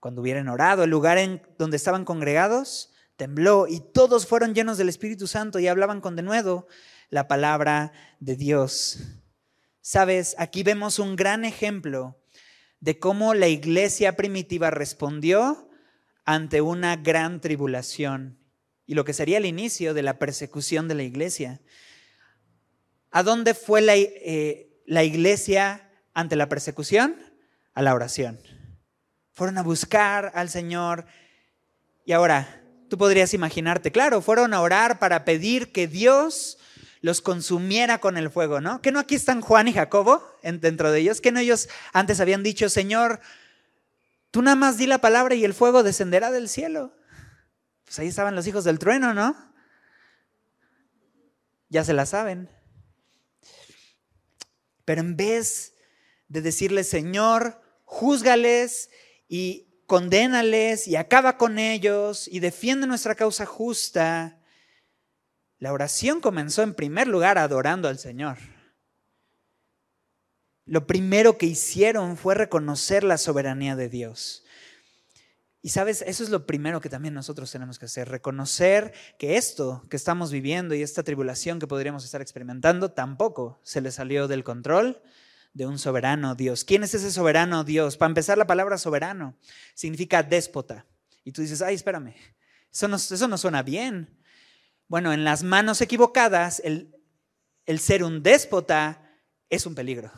[0.04, 4.90] Cuando hubieran orado, el lugar en donde estaban congregados tembló y todos fueron llenos del
[4.90, 6.68] Espíritu Santo y hablaban con denuedo
[7.10, 9.00] la palabra de Dios.
[9.80, 12.22] Sabes, aquí vemos un gran ejemplo
[12.82, 15.70] de cómo la iglesia primitiva respondió
[16.26, 18.38] ante una gran tribulación
[18.86, 21.62] y lo que sería el inicio de la persecución de la iglesia.
[23.10, 27.16] ¿A dónde fue la, eh, la iglesia ante la persecución?
[27.74, 28.42] A la oración.
[29.34, 31.06] Fueron a buscar al Señor
[32.06, 36.58] y ahora tú podrías imaginarte, claro, fueron a orar para pedir que Dios
[37.02, 38.82] los consumiera con el fuego, ¿no?
[38.82, 42.44] Que no aquí están Juan y Jacobo dentro de ellos, que no ellos antes habían
[42.44, 43.20] dicho, Señor,
[44.32, 46.94] tú nada más di la palabra y el fuego descenderá del cielo.
[47.84, 49.36] Pues ahí estaban los hijos del trueno, ¿no?
[51.70, 52.50] Ya se la saben.
[54.86, 55.74] Pero en vez
[56.28, 58.90] de decirle, Señor, júzgales
[59.36, 64.40] y condénales y acaba con ellos y defiende nuestra causa justa,
[65.58, 68.38] la oración comenzó en primer lugar adorando al Señor.
[70.66, 74.46] Lo primero que hicieron fue reconocer la soberanía de Dios.
[75.64, 79.84] Y sabes, eso es lo primero que también nosotros tenemos que hacer, reconocer que esto
[79.90, 84.44] que estamos viviendo y esta tribulación que podríamos estar experimentando tampoco se le salió del
[84.44, 85.02] control
[85.54, 86.64] de un soberano Dios.
[86.64, 87.98] ¿Quién es ese soberano Dios?
[87.98, 89.38] Para empezar, la palabra soberano
[89.76, 90.86] significa déspota.
[91.24, 92.16] Y tú dices, ay, espérame,
[92.72, 94.20] eso no, eso no suena bien.
[94.88, 96.96] Bueno, en las manos equivocadas, el,
[97.66, 99.10] el ser un déspota
[99.50, 100.12] es un peligro.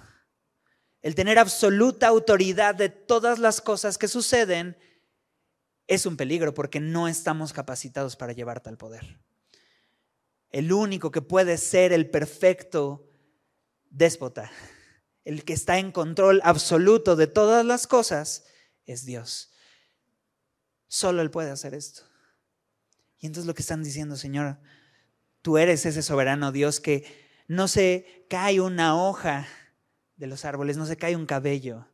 [1.02, 4.78] El tener absoluta autoridad de todas las cosas que suceden
[5.88, 9.20] es un peligro porque no estamos capacitados para llevar tal poder.
[10.50, 13.12] El único que puede ser el perfecto
[13.90, 14.50] déspota,
[15.26, 18.46] el que está en control absoluto de todas las cosas,
[18.86, 19.52] es Dios.
[20.88, 22.04] Solo Él puede hacer esto.
[23.20, 24.60] Y entonces lo que están diciendo, Señor,
[25.42, 27.04] tú eres ese soberano Dios que
[27.48, 29.48] no se cae una hoja
[30.16, 31.88] de los árboles, no se cae un cabello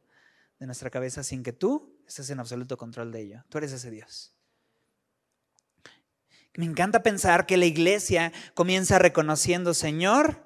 [0.59, 3.45] de nuestra cabeza sin que tú estés en absoluto control de ello.
[3.49, 4.35] Tú eres ese Dios.
[6.55, 10.45] Me encanta pensar que la iglesia comienza reconociendo, Señor,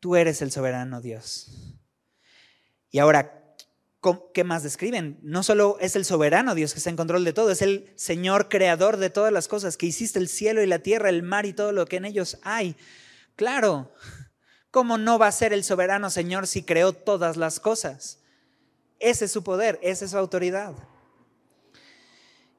[0.00, 1.76] tú eres el soberano Dios.
[2.90, 3.54] Y ahora,
[4.34, 5.18] ¿qué más describen?
[5.22, 8.48] No solo es el soberano Dios que está en control de todo, es el Señor
[8.48, 11.52] creador de todas las cosas, que hiciste el cielo y la tierra, el mar y
[11.52, 12.74] todo lo que en ellos hay.
[13.36, 13.92] Claro,
[14.70, 18.22] ¿cómo no va a ser el soberano Señor si creó todas las cosas?
[18.98, 20.74] Ese es su poder, esa es su autoridad.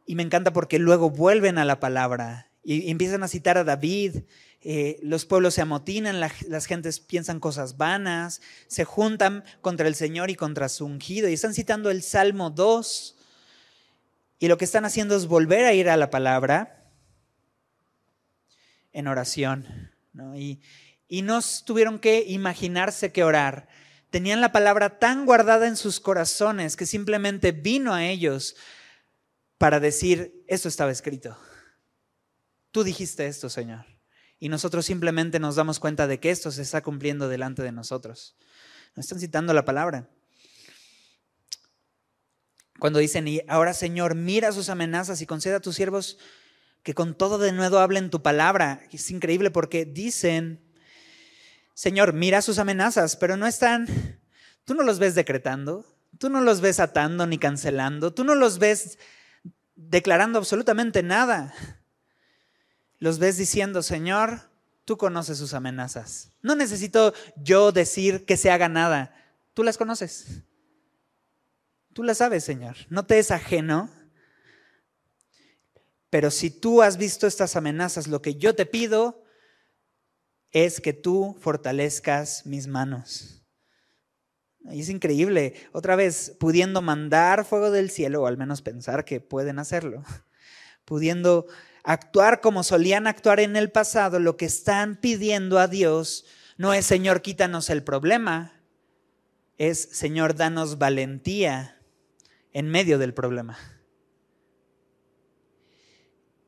[0.06, 4.24] Y me encanta porque luego vuelven a la palabra y empiezan a citar a David.
[4.62, 10.30] Eh, los pueblos se amotinan, las gentes piensan cosas vanas, se juntan contra el Señor
[10.30, 11.28] y contra su ungido.
[11.28, 13.18] Y están citando el Salmo 2.
[14.39, 16.91] Y lo que están haciendo es volver a ir a la palabra
[18.91, 19.91] en oración.
[20.36, 20.62] Y,
[21.07, 23.68] y no tuvieron que imaginarse que orar.
[24.12, 28.55] Tenían la palabra tan guardada en sus corazones que simplemente vino a ellos
[29.57, 31.38] para decir, esto estaba escrito.
[32.72, 33.86] Tú dijiste esto, Señor.
[34.39, 38.36] Y nosotros simplemente nos damos cuenta de que esto se está cumpliendo delante de nosotros.
[38.95, 40.09] No están citando la palabra.
[42.80, 46.17] Cuando dicen, y ahora Señor, mira sus amenazas y conceda a tus siervos
[46.82, 48.82] que con todo de nuevo hablen tu palabra.
[48.91, 50.63] Es increíble porque dicen,
[51.74, 53.88] Señor, mira sus amenazas, pero no están,
[54.65, 55.86] tú no los ves decretando,
[56.17, 58.97] tú no los ves atando ni cancelando, tú no los ves
[59.76, 61.53] declarando absolutamente nada.
[63.02, 64.52] Los ves diciendo, Señor,
[64.86, 66.34] tú conoces sus amenazas.
[66.43, 69.16] No necesito yo decir que se haga nada.
[69.56, 70.43] Tú las conoces.
[71.93, 72.78] Tú las sabes, Señor.
[72.89, 73.89] No te es ajeno.
[76.12, 79.24] Pero si tú has visto estas amenazas, lo que yo te pido
[80.52, 83.41] es que tú fortalezcas mis manos.
[84.70, 89.22] Y es increíble, otra vez, pudiendo mandar fuego del cielo, o al menos pensar que
[89.22, 90.04] pueden hacerlo,
[90.86, 91.47] pudiendo
[91.84, 96.25] actuar como solían actuar en el pasado, lo que están pidiendo a Dios
[96.57, 98.53] no es, Señor, quítanos el problema,
[99.57, 101.79] es, Señor, danos valentía
[102.53, 103.57] en medio del problema.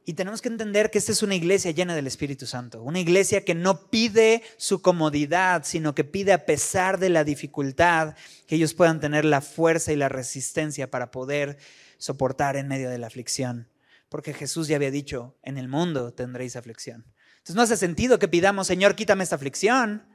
[0.06, 3.46] Y tenemos que entender que esta es una iglesia llena del Espíritu Santo, una iglesia
[3.46, 8.16] que no pide su comodidad, sino que pide a pesar de la dificultad
[8.46, 11.58] que ellos puedan tener la fuerza y la resistencia para poder
[11.98, 13.70] soportar en medio de la aflicción.
[14.14, 17.04] Porque Jesús ya había dicho, en el mundo tendréis aflicción.
[17.38, 20.08] Entonces no hace sentido que pidamos, Señor, quítame esta aflicción.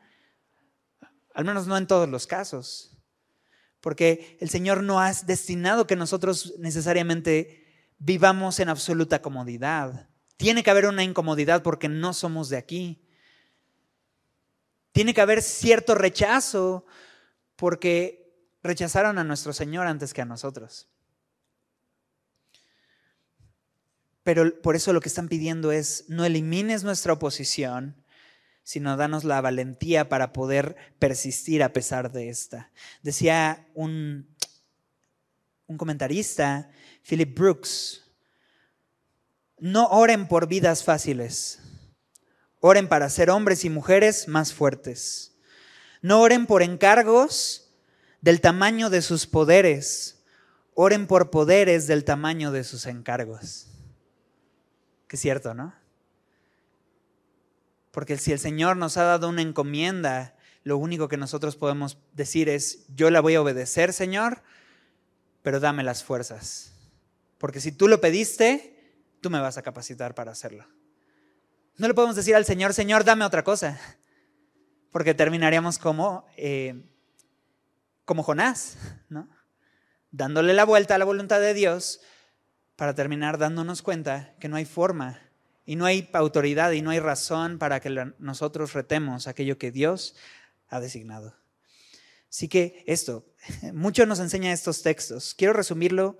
[1.35, 2.97] Al menos no en todos los casos.
[3.81, 10.09] Porque el Señor no ha destinado que nosotros necesariamente vivamos en absoluta comodidad.
[10.37, 13.05] Tiene que haber una incomodidad porque no somos de aquí.
[14.93, 16.87] Tiene que haber cierto rechazo
[17.57, 20.89] porque rechazaron a nuestro Señor antes que a nosotros.
[24.29, 27.97] Pero por eso lo que están pidiendo es, no elimines nuestra oposición,
[28.63, 32.71] sino danos la valentía para poder persistir a pesar de esta.
[33.03, 34.29] Decía un,
[35.67, 36.71] un comentarista
[37.09, 38.05] Philip Brooks,
[39.61, 41.61] no oren por vidas fáciles,
[42.61, 45.39] oren para ser hombres y mujeres más fuertes.
[46.03, 47.71] No oren por encargos
[48.21, 50.23] del tamaño de sus poderes,
[50.75, 53.69] oren por poderes del tamaño de sus encargos.
[55.09, 55.75] Que es cierto, ¿no?
[57.91, 62.49] Porque si el Señor nos ha dado una encomienda, lo único que nosotros podemos decir
[62.49, 64.43] es, yo la voy a obedecer, Señor,
[65.43, 66.73] pero dame las fuerzas.
[67.39, 70.67] Porque si tú lo pediste, tú me vas a capacitar para hacerlo.
[71.77, 73.81] No le podemos decir al Señor, Señor, dame otra cosa.
[74.91, 76.83] Porque terminaríamos como, eh,
[78.05, 78.77] como Jonás,
[79.09, 79.29] ¿no?
[80.11, 82.01] Dándole la vuelta a la voluntad de Dios
[82.79, 85.21] para terminar dándonos cuenta que no hay forma
[85.67, 90.15] y no hay autoridad y no hay razón para que nosotros retemos aquello que Dios
[90.69, 91.35] ha designado.
[92.31, 93.27] Así que esto,
[93.75, 95.35] mucho nos enseña estos textos.
[95.35, 96.19] Quiero resumirlo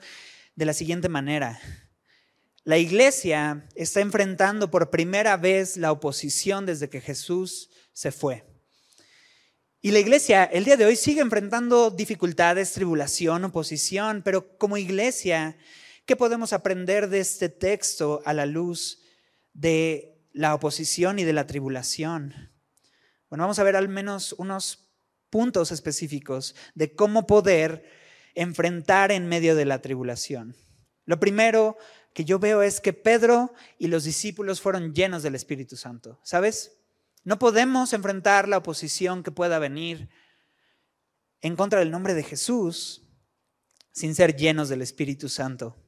[0.57, 1.61] de la siguiente manera.
[2.65, 8.45] La iglesia está enfrentando por primera vez la oposición desde que Jesús se fue.
[9.81, 15.57] Y la iglesia el día de hoy sigue enfrentando dificultades, tribulación, oposición, pero como iglesia,
[16.09, 19.03] ¿qué podemos aprender de este texto a la luz
[19.53, 22.51] de la oposición y de la tribulación?
[23.29, 24.89] Bueno, vamos a ver al menos unos
[25.29, 27.85] puntos específicos de cómo poder
[28.35, 30.57] enfrentar en medio de la tribulación.
[31.05, 31.77] Lo primero
[32.15, 36.19] que yo veo es que Pedro y los discípulos fueron llenos del Espíritu Santo.
[36.23, 36.79] ¿Sabes?
[37.23, 40.09] No podemos enfrentar la oposición que pueda venir
[41.43, 43.03] en contra del nombre de Jesús
[43.93, 45.85] sin ser llenos del Espíritu Santo.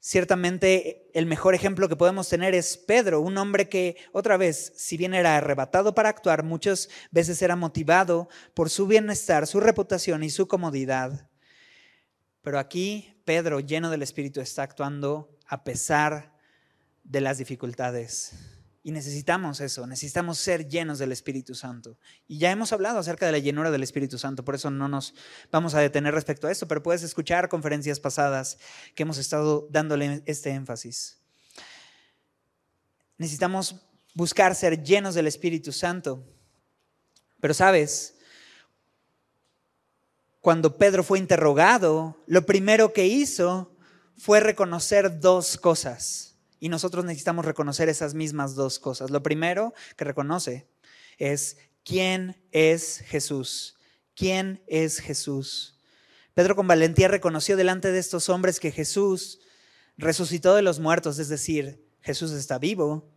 [0.00, 4.96] Ciertamente el mejor ejemplo que podemos tener es Pedro, un hombre que otra vez, si
[4.96, 10.30] bien era arrebatado para actuar, muchas veces era motivado por su bienestar, su reputación y
[10.30, 11.28] su comodidad.
[12.42, 16.32] Pero aquí Pedro, lleno del Espíritu, está actuando a pesar
[17.02, 18.57] de las dificultades.
[18.88, 21.98] Y necesitamos eso, necesitamos ser llenos del Espíritu Santo.
[22.26, 25.12] Y ya hemos hablado acerca de la llenura del Espíritu Santo, por eso no nos
[25.52, 28.56] vamos a detener respecto a esto, pero puedes escuchar conferencias pasadas
[28.94, 31.20] que hemos estado dándole este énfasis.
[33.18, 33.76] Necesitamos
[34.14, 36.24] buscar ser llenos del Espíritu Santo.
[37.40, 38.16] Pero sabes,
[40.40, 43.76] cuando Pedro fue interrogado, lo primero que hizo
[44.16, 46.27] fue reconocer dos cosas.
[46.60, 49.10] Y nosotros necesitamos reconocer esas mismas dos cosas.
[49.10, 50.66] Lo primero que reconoce
[51.18, 53.76] es quién es Jesús.
[54.14, 55.78] ¿Quién es Jesús?
[56.34, 59.40] Pedro con valentía reconoció delante de estos hombres que Jesús
[59.96, 63.10] resucitó de los muertos, es decir, Jesús está vivo,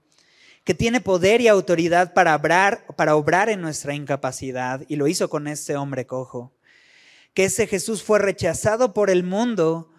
[0.63, 5.29] que tiene poder y autoridad para obrar, para obrar en nuestra incapacidad, y lo hizo
[5.29, 6.53] con este hombre cojo.
[7.33, 9.91] Que ese Jesús fue rechazado por el mundo,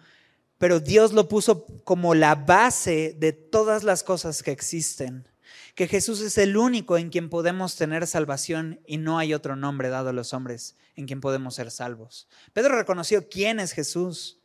[0.63, 5.27] pero Dios lo puso como la base de todas las cosas que existen.
[5.75, 9.89] Que Jesús es el único en quien podemos tener salvación y no hay otro nombre
[9.89, 12.29] dado a los hombres en quien podemos ser salvos.
[12.53, 14.39] Pedro reconoció quién es Jesús.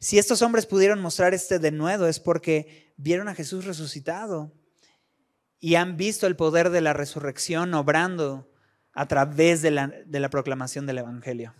[0.00, 4.52] Si estos hombres pudieron mostrar este denuedo es porque vieron a Jesús resucitado
[5.60, 8.52] y han visto el poder de la resurrección obrando
[8.92, 11.54] a través de la, de la proclamación del Evangelio.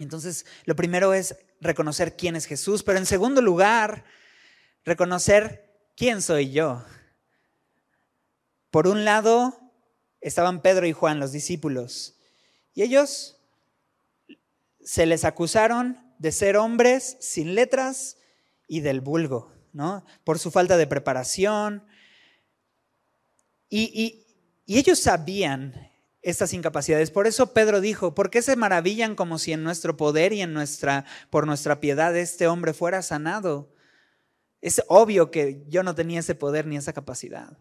[0.00, 4.04] Entonces, lo primero es reconocer quién es Jesús, pero en segundo lugar,
[4.84, 6.84] reconocer quién soy yo.
[8.70, 9.60] Por un lado,
[10.22, 12.16] estaban Pedro y Juan, los discípulos,
[12.72, 13.36] y ellos
[14.82, 18.16] se les acusaron de ser hombres sin letras
[18.68, 20.04] y del vulgo, ¿no?
[20.24, 21.84] Por su falta de preparación.
[23.68, 24.24] Y,
[24.64, 25.89] y ellos sabían
[26.22, 27.10] estas incapacidades.
[27.10, 30.52] Por eso Pedro dijo, ¿por qué se maravillan como si en nuestro poder y en
[30.52, 33.72] nuestra por nuestra piedad este hombre fuera sanado?
[34.60, 37.56] Es obvio que yo no tenía ese poder ni esa capacidad.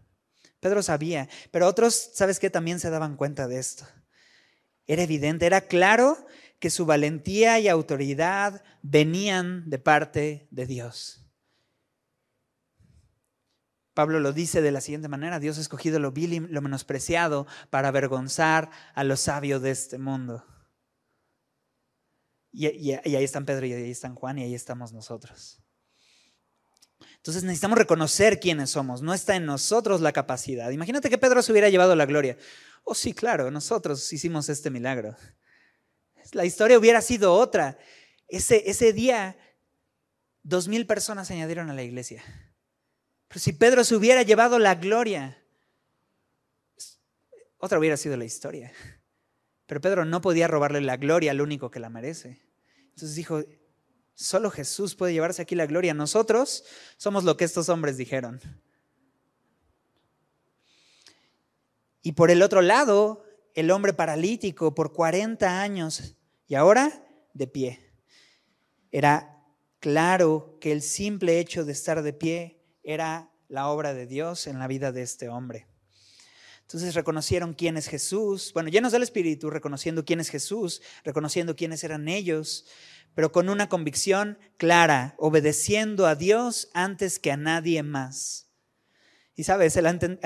[0.60, 2.50] Pedro sabía, pero otros, ¿sabes qué?
[2.50, 3.86] También se daban cuenta de esto.
[4.88, 6.18] Era evidente, era claro
[6.60, 11.29] que su valentía y autoridad venían de parte de Dios.
[14.00, 17.48] Pablo lo dice de la siguiente manera, Dios ha escogido lo vil y lo menospreciado
[17.70, 20.46] para avergonzar a los sabios de este mundo.
[22.54, 25.62] Y, y, ahí están Pedro y ahí están Juan y ahí estamos nosotros.
[27.18, 29.02] Entonces necesitamos reconocer quiénes somos.
[29.02, 30.72] No está en nosotros la capacidad.
[30.72, 32.38] Imagínate que Pedro se hubiera llevado la gloria.
[32.86, 35.18] Oh, sí, claro, nosotros hicimos este milagro.
[36.32, 37.78] La historia hubiera sido otra.
[38.30, 39.36] Ese, ese día,
[40.42, 42.24] dos mil personas se añadieron a la iglesia.
[43.30, 45.38] Pero si Pedro se hubiera llevado la gloria,
[47.60, 48.74] otra hubiera sido la historia.
[49.68, 52.42] Pero Pedro no podía robarle la gloria al único que la merece.
[52.88, 53.44] Entonces dijo,
[54.16, 55.94] solo Jesús puede llevarse aquí la gloria.
[55.94, 56.64] Nosotros
[56.98, 58.42] somos lo que estos hombres dijeron.
[62.02, 63.24] Y por el otro lado,
[63.54, 66.16] el hombre paralítico por 40 años
[66.48, 67.06] y ahora
[67.36, 67.94] de pie.
[68.92, 69.46] Era
[69.80, 72.59] claro que el simple hecho de estar de pie
[72.94, 75.68] era la obra de Dios en la vida de este hombre.
[76.62, 81.84] Entonces reconocieron quién es Jesús, bueno, llenos del Espíritu, reconociendo quién es Jesús, reconociendo quiénes
[81.84, 82.66] eran ellos,
[83.16, 88.48] pero con una convicción clara, obedeciendo a Dios antes que a nadie más.
[89.36, 89.86] Y sabes, al,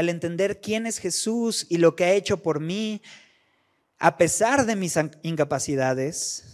[0.09, 3.01] entender quién es Jesús y lo que ha hecho por mí,
[3.99, 6.52] a pesar de mis incapacidades,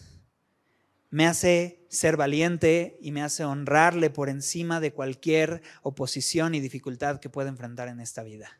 [1.09, 7.19] me hace ser valiente y me hace honrarle por encima de cualquier oposición y dificultad
[7.19, 8.59] que pueda enfrentar en esta vida.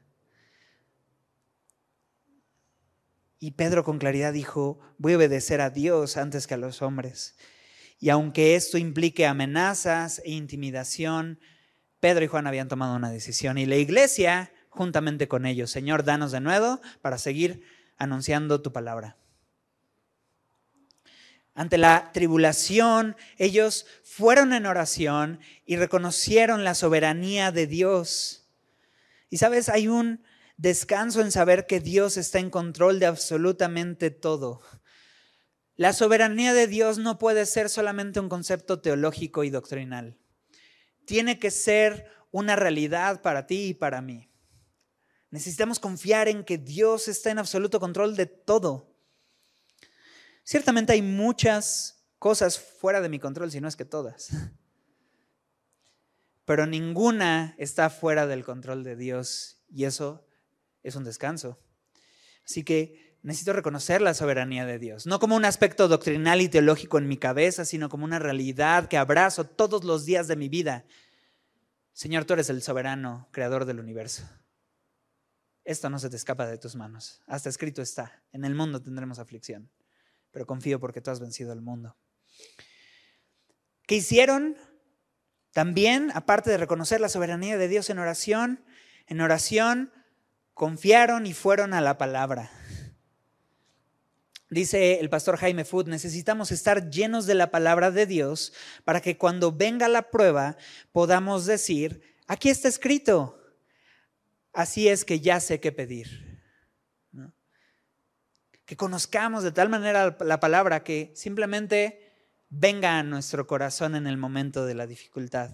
[3.39, 7.36] Y Pedro con claridad dijo, voy a obedecer a Dios antes que a los hombres.
[8.00, 11.39] Y aunque esto implique amenazas e intimidación,
[12.00, 16.32] Pedro y Juan habían tomado una decisión y la iglesia, juntamente con ellos, Señor, danos
[16.32, 17.62] de nuevo para seguir
[17.97, 19.18] anunciando tu palabra.
[21.60, 28.47] Ante la tribulación, ellos fueron en oración y reconocieron la soberanía de Dios.
[29.30, 30.24] Y sabes, hay un
[30.55, 34.62] descanso en saber que Dios está en control de absolutamente todo.
[35.76, 40.18] La soberanía de Dios no puede ser solamente un concepto teológico y doctrinal.
[41.03, 44.30] Tiene que ser una realidad para ti y para mí.
[45.30, 48.89] Necesitamos confiar en que Dios está en absoluto control de todo.
[50.50, 54.32] Ciertamente hay muchas cosas fuera de mi control, si no es que todas.
[56.45, 60.26] Pero ninguna está fuera del control de Dios y eso
[60.82, 61.60] es un descanso.
[62.43, 66.97] Así que necesito reconocer la soberanía de Dios, no como un aspecto doctrinal y teológico
[66.97, 70.84] en mi cabeza, sino como una realidad que abrazo todos los días de mi vida.
[71.93, 74.28] Señor, tú eres el soberano, creador del universo.
[75.64, 77.22] Esto no se te escapa de tus manos.
[77.28, 79.70] Hasta escrito está, en el mundo tendremos aflicción,
[80.32, 81.97] pero confío porque tú has vencido al mundo.
[83.86, 84.55] ¿Qué hicieron?
[85.51, 88.63] También, aparte de reconocer la soberanía de Dios en oración,
[89.07, 89.91] en oración
[90.53, 92.51] confiaron y fueron a la palabra.
[94.51, 98.53] Dice el pastor Jaime Food, necesitamos estar llenos de la palabra de Dios
[98.84, 100.57] para que cuando venga la prueba
[100.91, 103.39] podamos decir, aquí está escrito,
[104.53, 106.28] así es que ya sé qué pedir.
[108.70, 112.13] Que conozcamos de tal manera la palabra que simplemente
[112.49, 115.49] venga a nuestro corazón en el momento de la dificultad.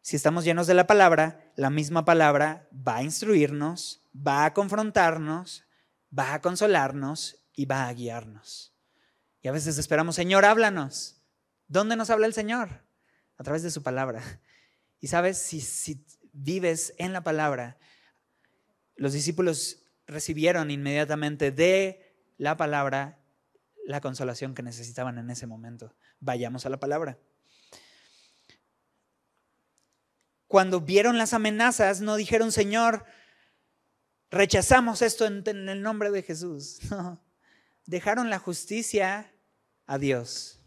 [0.00, 5.64] Si estamos llenos de la palabra, la misma palabra va a instruirnos, va a confrontarnos,
[6.16, 8.72] va a consolarnos y va a guiarnos.
[9.42, 11.20] Y a veces esperamos, Señor, háblanos.
[11.66, 12.84] ¿Dónde nos habla el Señor?
[13.38, 14.22] A través de su palabra.
[15.00, 17.76] Y sabes, si, si vives en la palabra,
[18.94, 22.03] los discípulos recibieron inmediatamente de
[22.36, 23.20] la palabra
[23.86, 25.94] la consolación que necesitaban en ese momento.
[26.20, 27.18] Vayamos a la palabra.
[30.46, 33.04] Cuando vieron las amenazas, no dijeron, Señor,
[34.30, 36.78] rechazamos esto en, el nombre de Jesús.
[36.90, 37.24] No
[37.86, 39.32] dejaron la justicia
[39.86, 40.60] a Dios.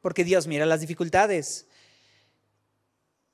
[0.00, 1.68] Porque Dios mira las dificultades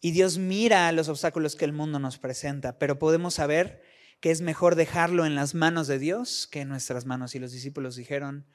[0.00, 3.82] y Dios mira los obstáculos que el mundo nos presenta, pero podemos saber
[4.20, 7.34] que es mejor dejarlo en las manos de Dios que en nuestras manos.
[7.34, 8.46] Y los discípulos dijeron,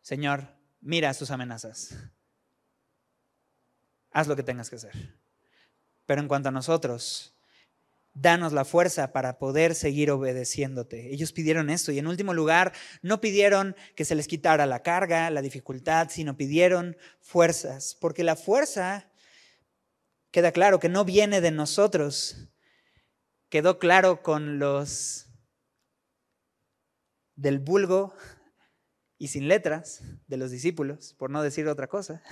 [0.00, 0.48] Señor,
[0.80, 1.96] mira tus amenazas,
[4.12, 5.16] haz lo que tengas que hacer.
[6.06, 7.36] Pero en cuanto a nosotros,
[8.14, 11.12] danos la fuerza para poder seguir obedeciéndote.
[11.12, 12.72] Ellos pidieron esto y en último lugar
[13.02, 18.36] no pidieron que se les quitara la carga, la dificultad, sino pidieron fuerzas, porque la
[18.36, 19.10] fuerza,
[20.30, 22.48] queda claro que no viene de nosotros,
[23.48, 25.26] quedó claro con los
[27.34, 28.14] del vulgo
[29.18, 32.22] y sin letras de los discípulos, por no decir otra cosa.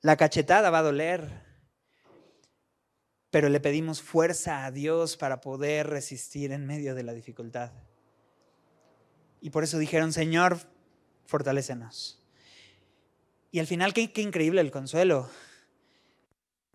[0.00, 1.42] La cachetada va a doler,
[3.30, 7.72] pero le pedimos fuerza a Dios para poder resistir en medio de la dificultad.
[9.40, 10.58] Y por eso dijeron, Señor,
[11.24, 12.22] fortalécenos.
[13.50, 15.30] Y al final, qué, qué, increíble el consuelo.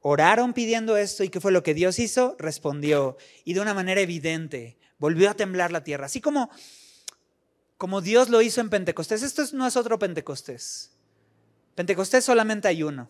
[0.02, 2.36] Oraron pidiendo esto y qué fue lo que Dios hizo?
[2.40, 3.18] Respondió.
[3.44, 6.06] Y de una manera evidente, volvió a temblar la tierra.
[6.06, 6.50] Así como,
[7.78, 9.24] como Dios lo hizo en Pentecostés.
[9.24, 10.92] Esto no es otro Pentecostés.
[11.76, 13.10] Pentecostés solamente hay uno.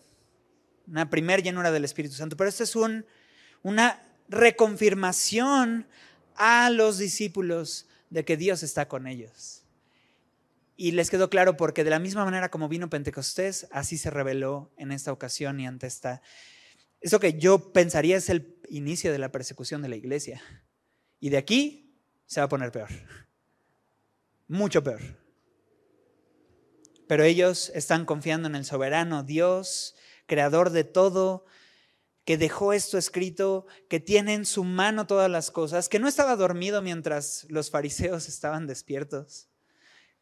[0.86, 2.36] Una primer llenura del Espíritu Santo.
[2.36, 3.04] Pero este es un
[3.62, 5.86] una reconfirmación
[6.36, 9.62] a los discípulos de que Dios está con ellos.
[10.76, 14.70] Y les quedó claro porque de la misma manera como vino Pentecostés, así se reveló
[14.76, 16.22] en esta ocasión y ante esta...
[17.00, 20.42] Eso que yo pensaría es el inicio de la persecución de la iglesia.
[21.18, 21.96] Y de aquí
[22.26, 22.88] se va a poner peor.
[24.48, 25.00] Mucho peor.
[27.06, 29.96] Pero ellos están confiando en el soberano Dios,
[30.26, 31.44] creador de todo,
[32.24, 36.36] que dejó esto escrito, que tiene en su mano todas las cosas, que no estaba
[36.36, 39.48] dormido mientras los fariseos estaban despiertos,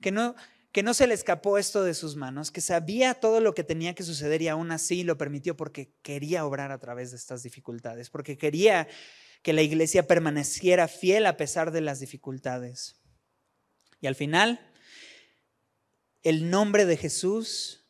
[0.01, 0.35] que no,
[0.73, 3.95] que no se le escapó esto de sus manos, que sabía todo lo que tenía
[3.95, 8.11] que suceder y aún así lo permitió porque quería obrar a través de estas dificultades,
[8.11, 8.87] porque quería
[9.43, 13.01] que la iglesia permaneciera fiel a pesar de las dificultades.
[14.01, 14.61] Y al final,
[16.23, 17.89] el nombre de Jesús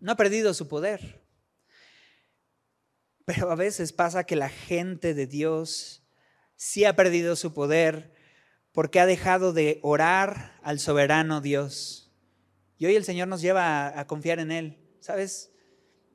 [0.00, 1.22] no ha perdido su poder.
[3.24, 6.04] Pero a veces pasa que la gente de Dios
[6.56, 8.12] sí ha perdido su poder
[8.72, 12.01] porque ha dejado de orar al soberano Dios.
[12.82, 14.76] Y hoy el Señor nos lleva a, confiar en Él.
[14.98, 15.52] ¿Sabes?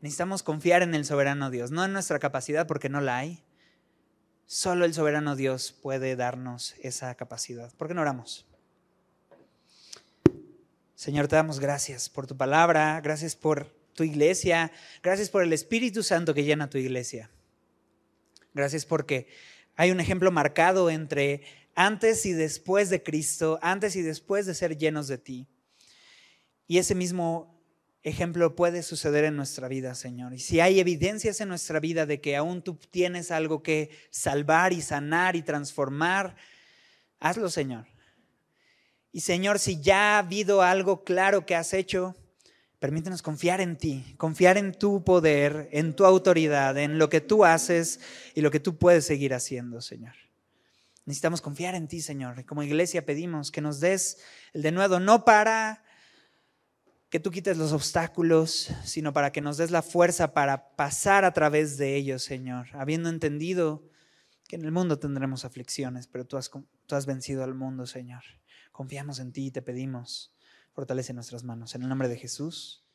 [0.02, 3.42] Necesitamos confiar en el soberano Dios, no en nuestra capacidad porque no la hay.
[4.46, 7.74] Solo el soberano Dios puede darnos esa capacidad.
[7.76, 8.46] ¿Por qué no oramos?
[10.94, 14.74] Señor, te damos gracias por tu palabra, gracias por tu iglesia.
[15.02, 17.32] Gracias por el Espíritu Santo que llena tu iglesia.
[18.54, 19.30] Gracias porque
[19.78, 21.44] hay un ejemplo marcado entre
[21.76, 25.48] antes y después de Cristo, antes y después de ser llenos de ti.
[26.68, 27.58] Y ese mismo
[28.04, 30.34] ejemplo puede suceder en nuestra vida, Señor.
[30.34, 34.74] Y si hay evidencias en nuestra vida de que aún tú tienes algo que salvar
[34.74, 36.36] y sanar y transformar,
[37.20, 37.86] hazlo, Señor.
[39.12, 42.16] Y Señor, si ya ha habido algo claro que has hecho,
[42.80, 47.44] permítenos confiar en ti, confiar en tu poder, en tu autoridad, en lo que tú
[47.46, 48.00] haces
[48.36, 50.14] y lo que tú puedes seguir haciendo, Señor.
[51.06, 52.40] Necesitamos confiar en ti, Señor.
[52.40, 54.18] Y como iglesia pedimos que nos des
[54.54, 55.84] el de nuevo, no para
[57.10, 61.34] que tú quites los obstáculos, sino para que nos des la fuerza para pasar a
[61.34, 63.84] través de ellos, Señor, habiendo entendido
[64.48, 68.24] que en el mundo tendremos aflicciones, pero tú has, tú has vencido al mundo, Señor.
[68.72, 70.34] Confiamos en ti y te pedimos,
[70.74, 71.76] fortalece nuestras manos.
[71.76, 72.87] En el nombre de Jesús.